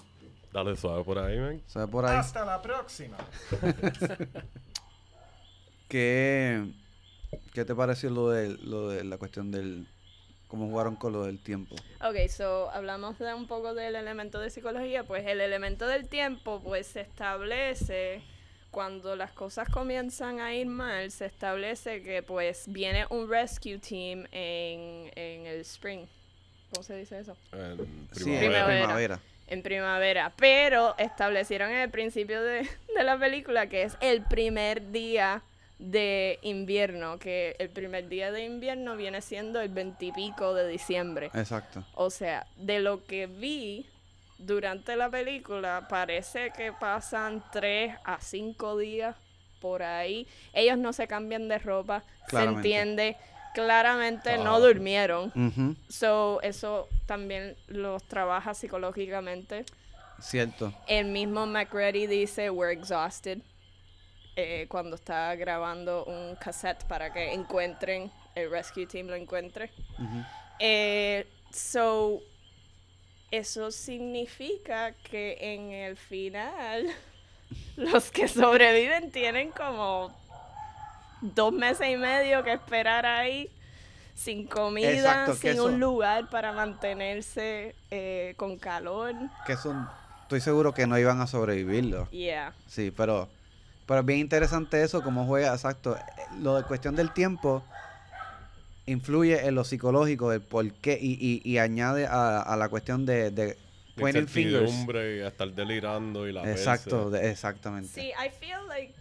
[0.64, 1.62] Dale suave por ahí, man.
[1.68, 2.16] ¿Sabes por ahí?
[2.16, 3.16] Hasta la próxima.
[5.88, 6.66] ¿Qué,
[7.52, 9.86] ¿Qué te pareció lo de, lo de la cuestión del...
[10.48, 11.76] cómo jugaron con lo del tiempo?
[12.00, 16.61] Ok, so hablamos de un poco del elemento de psicología, pues el elemento del tiempo
[16.61, 18.24] pues se establece
[18.72, 24.26] cuando las cosas comienzan a ir mal, se establece que pues viene un rescue team
[24.32, 26.06] en, en el spring.
[26.72, 27.36] ¿Cómo se dice eso?
[27.52, 28.78] En Sí, en primavera.
[28.80, 29.20] Primavera.
[29.49, 30.32] En primavera.
[30.36, 35.42] Pero establecieron en el principio de, de la película que es el primer día
[35.78, 41.30] de invierno, que el primer día de invierno viene siendo el veintipico de diciembre.
[41.34, 41.84] Exacto.
[41.94, 43.86] O sea, de lo que vi,
[44.38, 49.16] durante la película parece que pasan 3 a 5 días
[49.61, 50.26] por ahí.
[50.53, 53.16] Ellos no se cambian de ropa, se entiende.
[53.64, 54.59] Claramente no Ah.
[54.61, 55.76] durmieron.
[55.88, 59.64] So, eso también los trabaja psicológicamente.
[60.20, 60.72] Cierto.
[60.86, 63.38] El mismo McReady dice, we're exhausted,
[64.36, 69.70] eh, cuando está grabando un cassette para que encuentren, el rescue team lo encuentre.
[70.61, 72.20] Eh, so,
[73.30, 76.86] eso significa que en el final,
[77.76, 80.16] los que sobreviven tienen como
[81.20, 83.50] dos meses y medio que esperar ahí,
[84.14, 89.14] sin comida, Exacto, sin eso- un lugar para mantenerse eh, con calor.
[89.46, 89.88] Que son,
[90.22, 92.08] estoy seguro que no iban a sobrevivirlo.
[92.10, 92.52] Yeah.
[92.66, 93.28] Sí, pero,
[93.86, 95.96] pero es bien interesante eso, cómo juega, exacto.
[96.40, 97.62] Lo de cuestión del tiempo
[98.86, 103.04] influye en lo psicológico, del por qué, y, y, y añade a, a la cuestión
[103.04, 103.56] de, de
[103.96, 104.72] pointing fingers.
[104.72, 107.88] Y estar delirando y la Exacto, de- exactamente.
[107.88, 108.94] Sí, I feel like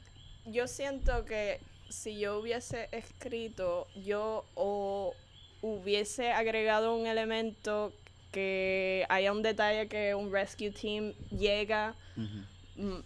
[0.46, 1.60] yo siento que
[1.90, 5.14] si yo hubiese escrito, yo o
[5.62, 7.94] hubiese agregado un elemento
[8.32, 11.96] que haya un detalle que un rescue team llega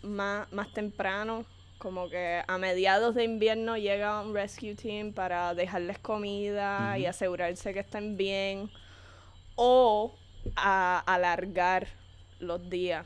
[0.02, 1.46] más, más temprano,
[1.78, 7.74] como que a mediados de invierno llega un rescue team para dejarles comida y asegurarse
[7.74, 8.70] que estén bien,
[9.56, 10.14] o
[10.56, 11.88] a alargar
[12.40, 13.06] los días,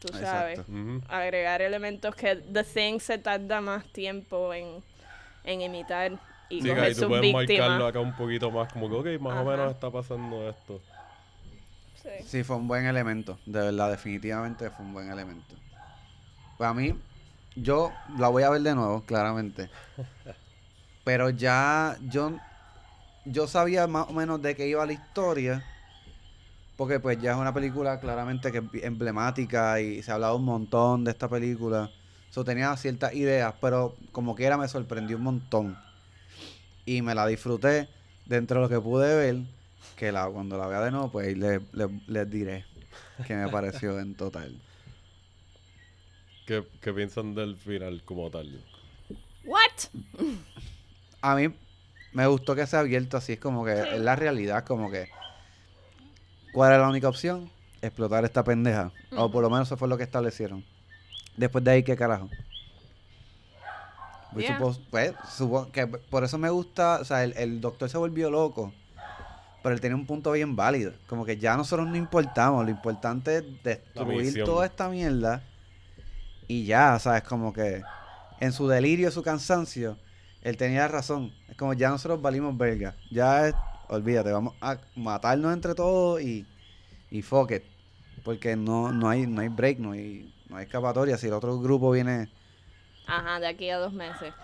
[0.00, 0.60] tú sabes.
[1.08, 4.82] Agregar elementos que The Thing se tarda más tiempo en,
[5.48, 6.12] en imitar
[6.50, 9.16] y Sí, que coger ahí tú sus puedes marcarlo acá un poquito más, como que,
[9.16, 10.80] ok, más o menos está pasando esto.
[12.02, 12.24] Sí.
[12.26, 15.54] Sí, fue un buen elemento, de verdad, definitivamente fue un buen elemento.
[16.56, 16.94] Pues a mí,
[17.56, 19.68] yo la voy a ver de nuevo, claramente.
[21.04, 22.32] Pero ya yo,
[23.24, 25.62] yo sabía más o menos de qué iba la historia,
[26.76, 30.44] porque pues ya es una película claramente que es emblemática y se ha hablado un
[30.44, 31.90] montón de esta película.
[32.30, 35.78] So, tenía ciertas ideas, pero como quiera me sorprendió un montón.
[36.84, 37.88] Y me la disfruté
[38.26, 39.36] dentro de lo que pude ver,
[39.96, 42.64] que la, cuando la vea de nuevo, pues le- le- les diré
[43.26, 44.60] qué me pareció en total.
[46.46, 48.62] ¿Qué, qué piensan del final como tal?
[49.44, 49.58] What?
[51.20, 51.48] A mí
[52.12, 55.08] me gustó que sea abierto así, es como que es la realidad, como que
[56.52, 57.50] ¿cuál era la única opción?
[57.82, 58.92] Explotar esta pendeja.
[59.16, 60.64] O por lo menos eso fue lo que establecieron.
[61.38, 62.28] Después de ahí, ¿qué carajo?
[64.32, 64.58] Pues, Yeah.
[64.58, 68.30] supo- pues, supo- que por eso me gusta, o sea, el, el doctor se volvió
[68.30, 68.72] loco,
[69.62, 70.92] pero él tenía un punto bien válido.
[71.06, 75.42] Como que ya nosotros no importamos, lo importante es destruir toda esta mierda
[76.46, 77.22] y ya, ¿sabes?
[77.22, 77.82] Como que
[78.40, 79.96] en su delirio, su cansancio,
[80.42, 81.32] él tenía razón.
[81.48, 82.94] Es como ya nosotros valimos verga.
[83.10, 83.54] Ya, es-
[83.88, 86.44] olvídate, vamos a matarnos entre todos y,
[87.10, 87.62] y fuck it.
[88.24, 91.16] Porque no, no, hay, no hay break, no hay, no hay escapatoria.
[91.16, 92.28] Si el otro grupo viene...
[93.06, 94.34] Ajá, de aquí a dos meses.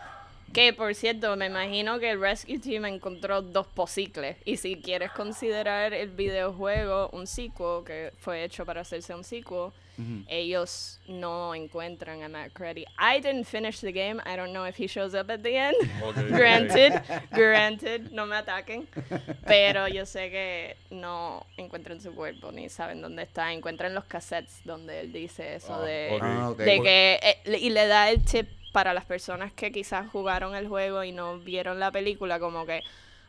[0.53, 4.37] Que por cierto, me imagino que el Rescue Team encontró dos posicles.
[4.45, 9.71] Y si quieres considerar el videojuego un sequel, que fue hecho para hacerse un sequel,
[10.29, 12.51] Ellos no encuentran a Matt.
[12.99, 14.21] I didn't finish the game.
[14.27, 15.77] I don't know if he shows up at the end.
[16.31, 18.87] Granted, granted, no me ataquen.
[19.47, 23.53] Pero yo sé que no encuentran su cuerpo ni saben dónde está.
[23.53, 26.19] Encuentran los cassettes donde él dice eso Ah, de.
[26.21, 27.19] Ah, de que.
[27.23, 31.13] eh, y le da el tip para las personas que quizás jugaron el juego y
[31.13, 32.83] no vieron la película, como que.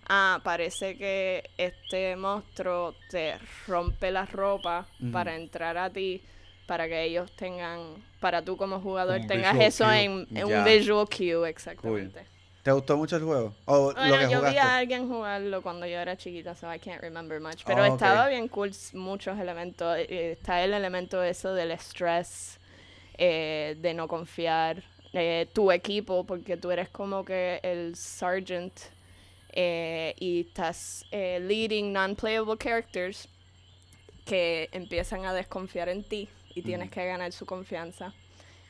[0.07, 3.35] Ah, parece que este monstruo te
[3.67, 6.21] rompe la ropa para entrar a ti,
[6.65, 7.79] para que ellos tengan,
[8.19, 10.03] para tú como jugador Un tengas eso cue.
[10.03, 10.11] en,
[10.45, 12.25] un visual cue, exactamente.
[12.63, 13.53] ¿Te gustó mucho el juego?
[13.65, 16.79] ¿O Bueno, lo que yo vi a alguien jugarlo cuando yo era chiquita, so I
[16.79, 17.63] can't remember much.
[17.63, 17.93] Pero Oh, ok.
[17.93, 19.95] estaba bien cool, muchos elementos.
[19.99, 22.59] Eh, Está el elemento eso del estrés,
[23.19, 24.81] eh, de no confiar,
[25.13, 28.73] eh, tu equipo, porque tú eres como que el sergeant
[29.53, 33.27] eh, y estás eh, leading non-playable characters
[34.25, 38.13] que empiezan a desconfiar en ti y tienes que ganar su confianza.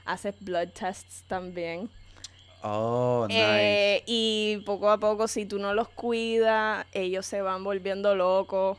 [0.05, 1.89] Haces blood tests también.
[2.61, 3.37] Oh, nice.
[3.39, 8.77] Eh, y poco a poco, si tú no los cuidas, ellos se van volviendo locos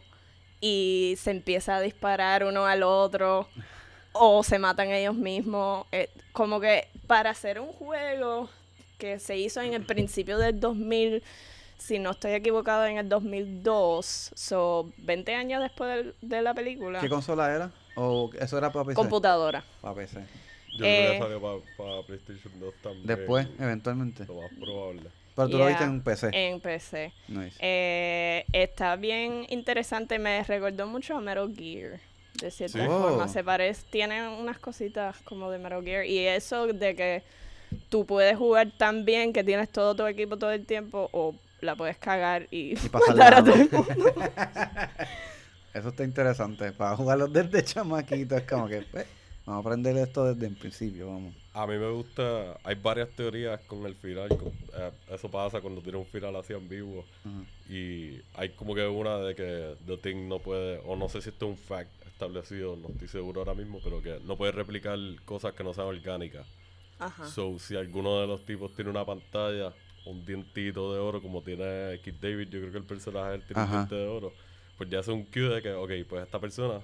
[0.60, 3.48] y se empieza a disparar uno al otro
[4.12, 5.86] o se matan ellos mismos.
[5.92, 8.48] Eh, como que para hacer un juego
[8.98, 11.22] que se hizo en el principio del 2000,
[11.78, 17.00] si no estoy equivocado, en el 2002, so 20 años después del- de, la película,
[17.00, 17.70] ¿Qué consola era?
[17.96, 18.94] ¿O eso era para PC?
[18.94, 19.64] computadora.
[19.80, 20.20] Para PC.
[20.72, 21.40] Yo creo Eh, que salió
[21.76, 23.06] para PlayStation 2 también.
[23.06, 24.24] Después, eventualmente.
[24.26, 25.02] Lo más probable.
[25.34, 26.30] Pero tú lo viste en PC.
[26.32, 27.12] En PC.
[27.28, 27.56] Nice.
[27.60, 31.98] Eh, está bien interesante, me recordó mucho a Metal Gear.
[32.34, 32.86] De cierta Sí.
[32.86, 33.28] forma, Oh.
[33.28, 36.04] se parece, tiene unas cositas como de Metal Gear.
[36.06, 37.22] Y eso de que
[37.88, 41.74] tú puedes jugar tan bien que tienes todo tu equipo todo el tiempo o la
[41.76, 43.86] puedes cagar y, Y matar a todo el mundo.
[45.76, 46.72] Eso está interesante.
[46.72, 49.06] Para jugarlos desde chamaquito es como que, pues,
[49.44, 51.34] vamos a aprender esto desde el principio, vamos.
[51.52, 55.82] A mí me gusta, hay varias teorías con el final, con- eh, eso pasa cuando
[55.82, 57.04] tiene un final así en vivo
[57.68, 61.28] y hay como que una de que The Thing no puede, o no sé si
[61.28, 64.98] esto es un fact establecido, no estoy seguro ahora mismo, pero que no puede replicar
[65.24, 66.46] cosas que no sean orgánicas.
[66.98, 67.26] Ajá.
[67.26, 69.74] So, si alguno de los tipos tiene una pantalla,
[70.06, 73.42] un dientito de oro, como tiene Kid David, yo creo que el personaje de él
[73.46, 73.72] tiene Ajá.
[73.72, 74.32] un diente de oro,
[74.76, 76.80] pues ya es un cue de que, ok, pues esta persona,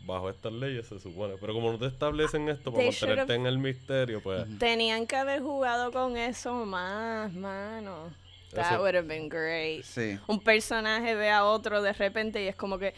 [0.00, 1.34] bajo estas leyes se supone.
[1.40, 5.16] Pero como no te establecen esto para They mantenerte en el misterio, pues Tenían que
[5.16, 8.10] haber jugado con eso más, mano.
[8.54, 9.82] That Eso- would have been great.
[9.84, 10.18] Sí.
[10.28, 12.94] Un personaje ve a otro de repente y es como que.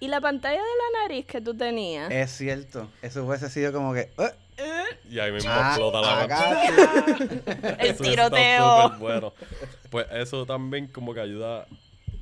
[0.00, 2.10] ¿Y la pantalla de la nariz que tú tenías?
[2.10, 2.88] Es cierto.
[3.00, 7.04] Eso hubiese sido como que, "Eh, y ahí mismo explota la pantalla.
[7.78, 7.86] sí".
[7.88, 8.82] el tiroteo.
[8.82, 9.32] súper bueno.
[9.90, 11.66] Pues eso también como que ayuda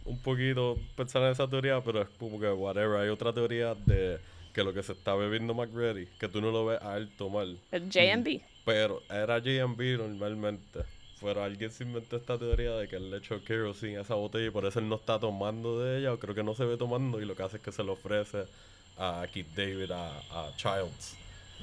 [0.04, 3.00] un poquito pensar en esa teoría, pero es como que whatever.
[3.00, 4.18] Hay otra teoría de
[4.52, 7.46] que lo que se está bebiendo McReady, que tú no lo ves a él tomar,
[7.70, 8.40] El JMB.
[8.64, 10.80] pero era J&B normalmente.
[11.20, 14.46] Pero alguien se inventó esta teoría de que él le echó kerosene a esa botella
[14.46, 16.76] y por eso él no está tomando de ella, o creo que no se ve
[16.76, 18.44] tomando, y lo que hace es que se lo ofrece
[18.98, 21.16] a Keith David, a, a Childs.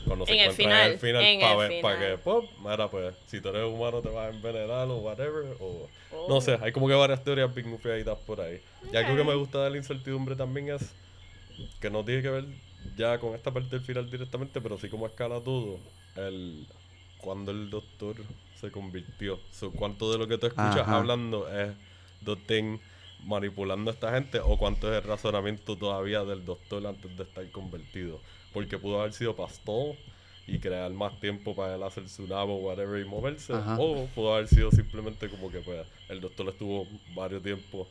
[0.06, 2.12] Cuando se En el encuentran en el final, final, en para el ver, para final.
[2.12, 5.88] que, pop, mira, pues, si tú eres humano te vas a envenenar o whatever, o...
[6.12, 6.26] Oh.
[6.28, 8.62] No sé, hay como que varias teorías bien gufiaditas por ahí.
[8.92, 10.94] Y algo que me gusta de la incertidumbre también es
[11.80, 12.46] que no tiene que ver
[12.98, 15.80] ya con esta parte del final directamente, pero sí como escala todo,
[16.16, 16.66] el
[17.18, 18.16] cuando el doctor
[18.60, 19.40] se convirtió.
[19.52, 20.98] So, ¿Cuánto de lo que tú escuchas Ajá.
[20.98, 21.72] hablando es
[22.26, 22.80] The Thing
[23.26, 27.50] manipulando a esta gente o cuánto es el razonamiento todavía del doctor antes de estar
[27.52, 28.20] convertido?
[28.54, 29.96] Porque pudo haber sido pastor
[30.48, 33.54] y crear más tiempo para él hacer su nabo, whatever, y moverse.
[33.54, 33.78] Ajá.
[33.80, 37.88] O pudo haber sido simplemente como que pues el doctor estuvo varios tiempos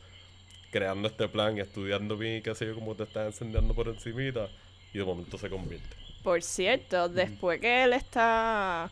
[0.71, 3.87] creando este plan y estudiando bien y qué sé yo, como te está encendiendo por
[3.87, 4.49] encimita
[4.93, 5.95] y de momento se convierte.
[6.23, 8.91] Por cierto, después que él está.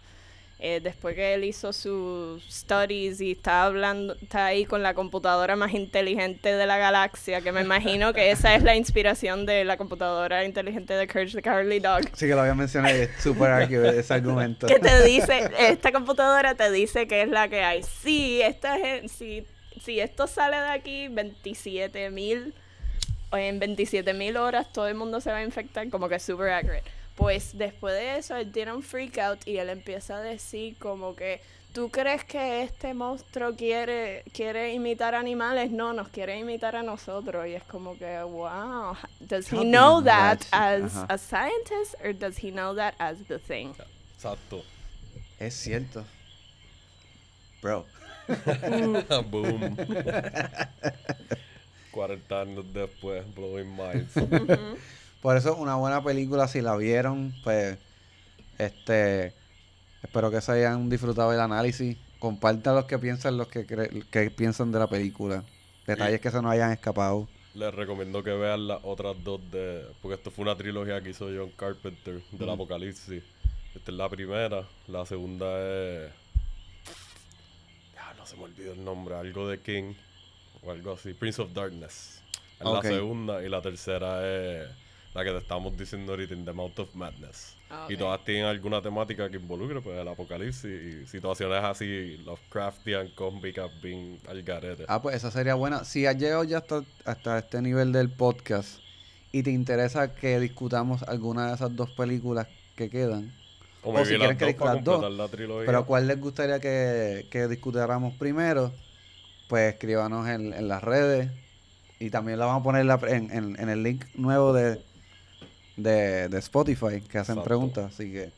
[0.60, 5.56] Eh, después que él hizo sus studies y está hablando, está ahí con la computadora
[5.56, 9.78] más inteligente de la galaxia, que me imagino que esa es la inspiración de la
[9.78, 12.10] computadora inteligente de Courage the Cowardly Dog.
[12.14, 14.66] Sí que lo había mencionado y es súper accurate ese argumento.
[14.66, 17.84] que te dice, esta computadora te dice que es la que hay.
[17.84, 18.78] Sí, esta
[19.08, 19.46] si,
[19.80, 22.56] si esto sale de aquí, 27 mil,
[23.32, 26.97] en 27 mil horas todo el mundo se va a infectar, como que super accurate.
[27.18, 31.16] Pues después de eso, él tiene un freak out y él empieza a decir como
[31.16, 31.42] que,
[31.74, 35.72] ¿tú crees que este monstruo quiere, quiere imitar animales?
[35.72, 37.48] No, nos quiere imitar a nosotros.
[37.48, 41.06] Y es como que, wow, does he know that as Ajá.
[41.10, 43.74] a scientist or does he know that as the thing?
[44.16, 44.64] Exacto.
[45.40, 46.06] Es cierto.
[47.64, 47.86] Bro.
[49.32, 49.76] Boom.
[51.92, 54.14] 40 años después, blowing minds.
[55.22, 57.78] Por eso una buena película, si la vieron, pues,
[58.58, 59.34] este,
[60.04, 61.98] espero que se hayan disfrutado el análisis.
[62.20, 65.44] Compartan los que piensan, los que, que piensan de la película.
[65.86, 67.28] Detalles que se nos hayan escapado.
[67.54, 69.88] Les recomiendo que vean las otras dos de...
[70.02, 72.50] Porque esto fue una trilogía que hizo John Carpenter del.
[72.50, 73.24] Apocalipsis.
[73.74, 74.68] Esta es la primera.
[74.88, 76.12] La segunda es...
[77.96, 79.16] Ya, no se me olvidó el nombre.
[79.16, 79.94] Algo de King.
[80.64, 81.14] O algo así.
[81.14, 82.22] Prince of Darkness.
[82.60, 83.44] Es la segunda.
[83.44, 84.68] Y la tercera es
[85.18, 87.56] la que te estamos diciendo ahorita, In the Mouth of Madness.
[87.72, 93.10] Ah, Y todas tienen alguna temática que involucre pues, el apocalipsis y situaciones así, Lovecraftian,
[93.16, 94.86] cómicas, bien al garete.
[94.88, 95.84] Ah, pues esa sería buena.
[95.86, 98.80] Si has llegado ya hasta, hasta este nivel del podcast
[99.32, 103.34] y te interesa que discutamos alguna de esas dos películas que quedan,
[103.84, 105.66] o o si quieren las que las dos, completar la trilogía.
[105.66, 108.72] pero ¿cuál les gustaría que, que discutiéramos primero?
[109.50, 111.32] Pues escríbanos en, en las redes
[112.00, 114.80] y también la vamos a poner en, la- en- en- en el link nuevo de,
[115.78, 117.44] de, de Spotify que hacen Exacto.
[117.44, 117.94] preguntas.
[117.94, 118.32] Así que,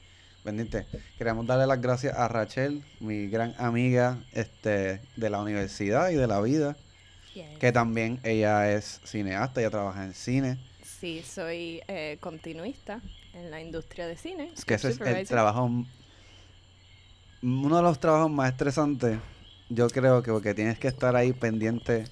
[0.43, 0.85] pendiente.
[1.17, 6.27] Queremos darle las gracias a Rachel, mi gran amiga este, de la universidad y de
[6.27, 6.75] la vida,
[7.59, 10.59] que también ella es cineasta, ella trabaja en cine.
[10.83, 12.99] Sí, soy eh, continuista
[13.33, 14.51] en la industria de cine.
[14.65, 15.69] que ese es el trabajo
[17.41, 19.17] uno de los trabajos más estresantes
[19.69, 22.05] yo creo que porque tienes que estar ahí pendiente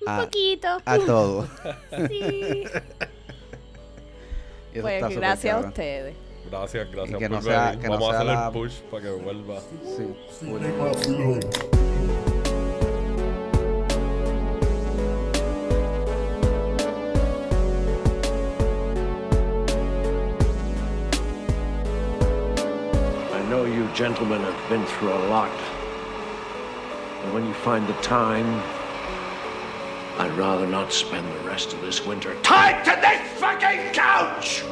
[0.00, 0.68] Un a, poquito.
[0.86, 1.46] a todo
[2.08, 2.64] Sí.
[4.72, 6.14] I pues, está gracias a ustedes.
[6.50, 7.20] Gracias, gracias.
[7.20, 7.76] Y que por sea.
[7.80, 8.46] Que Vamos no a hacer la...
[8.46, 9.60] el push para que vuelva.
[9.60, 10.14] Sí.
[24.00, 25.50] gentlemen have been through a lot.
[27.22, 28.62] And when you find the time,
[30.20, 34.62] I'd rather not spend the rest of this winter tied to this fucking couch!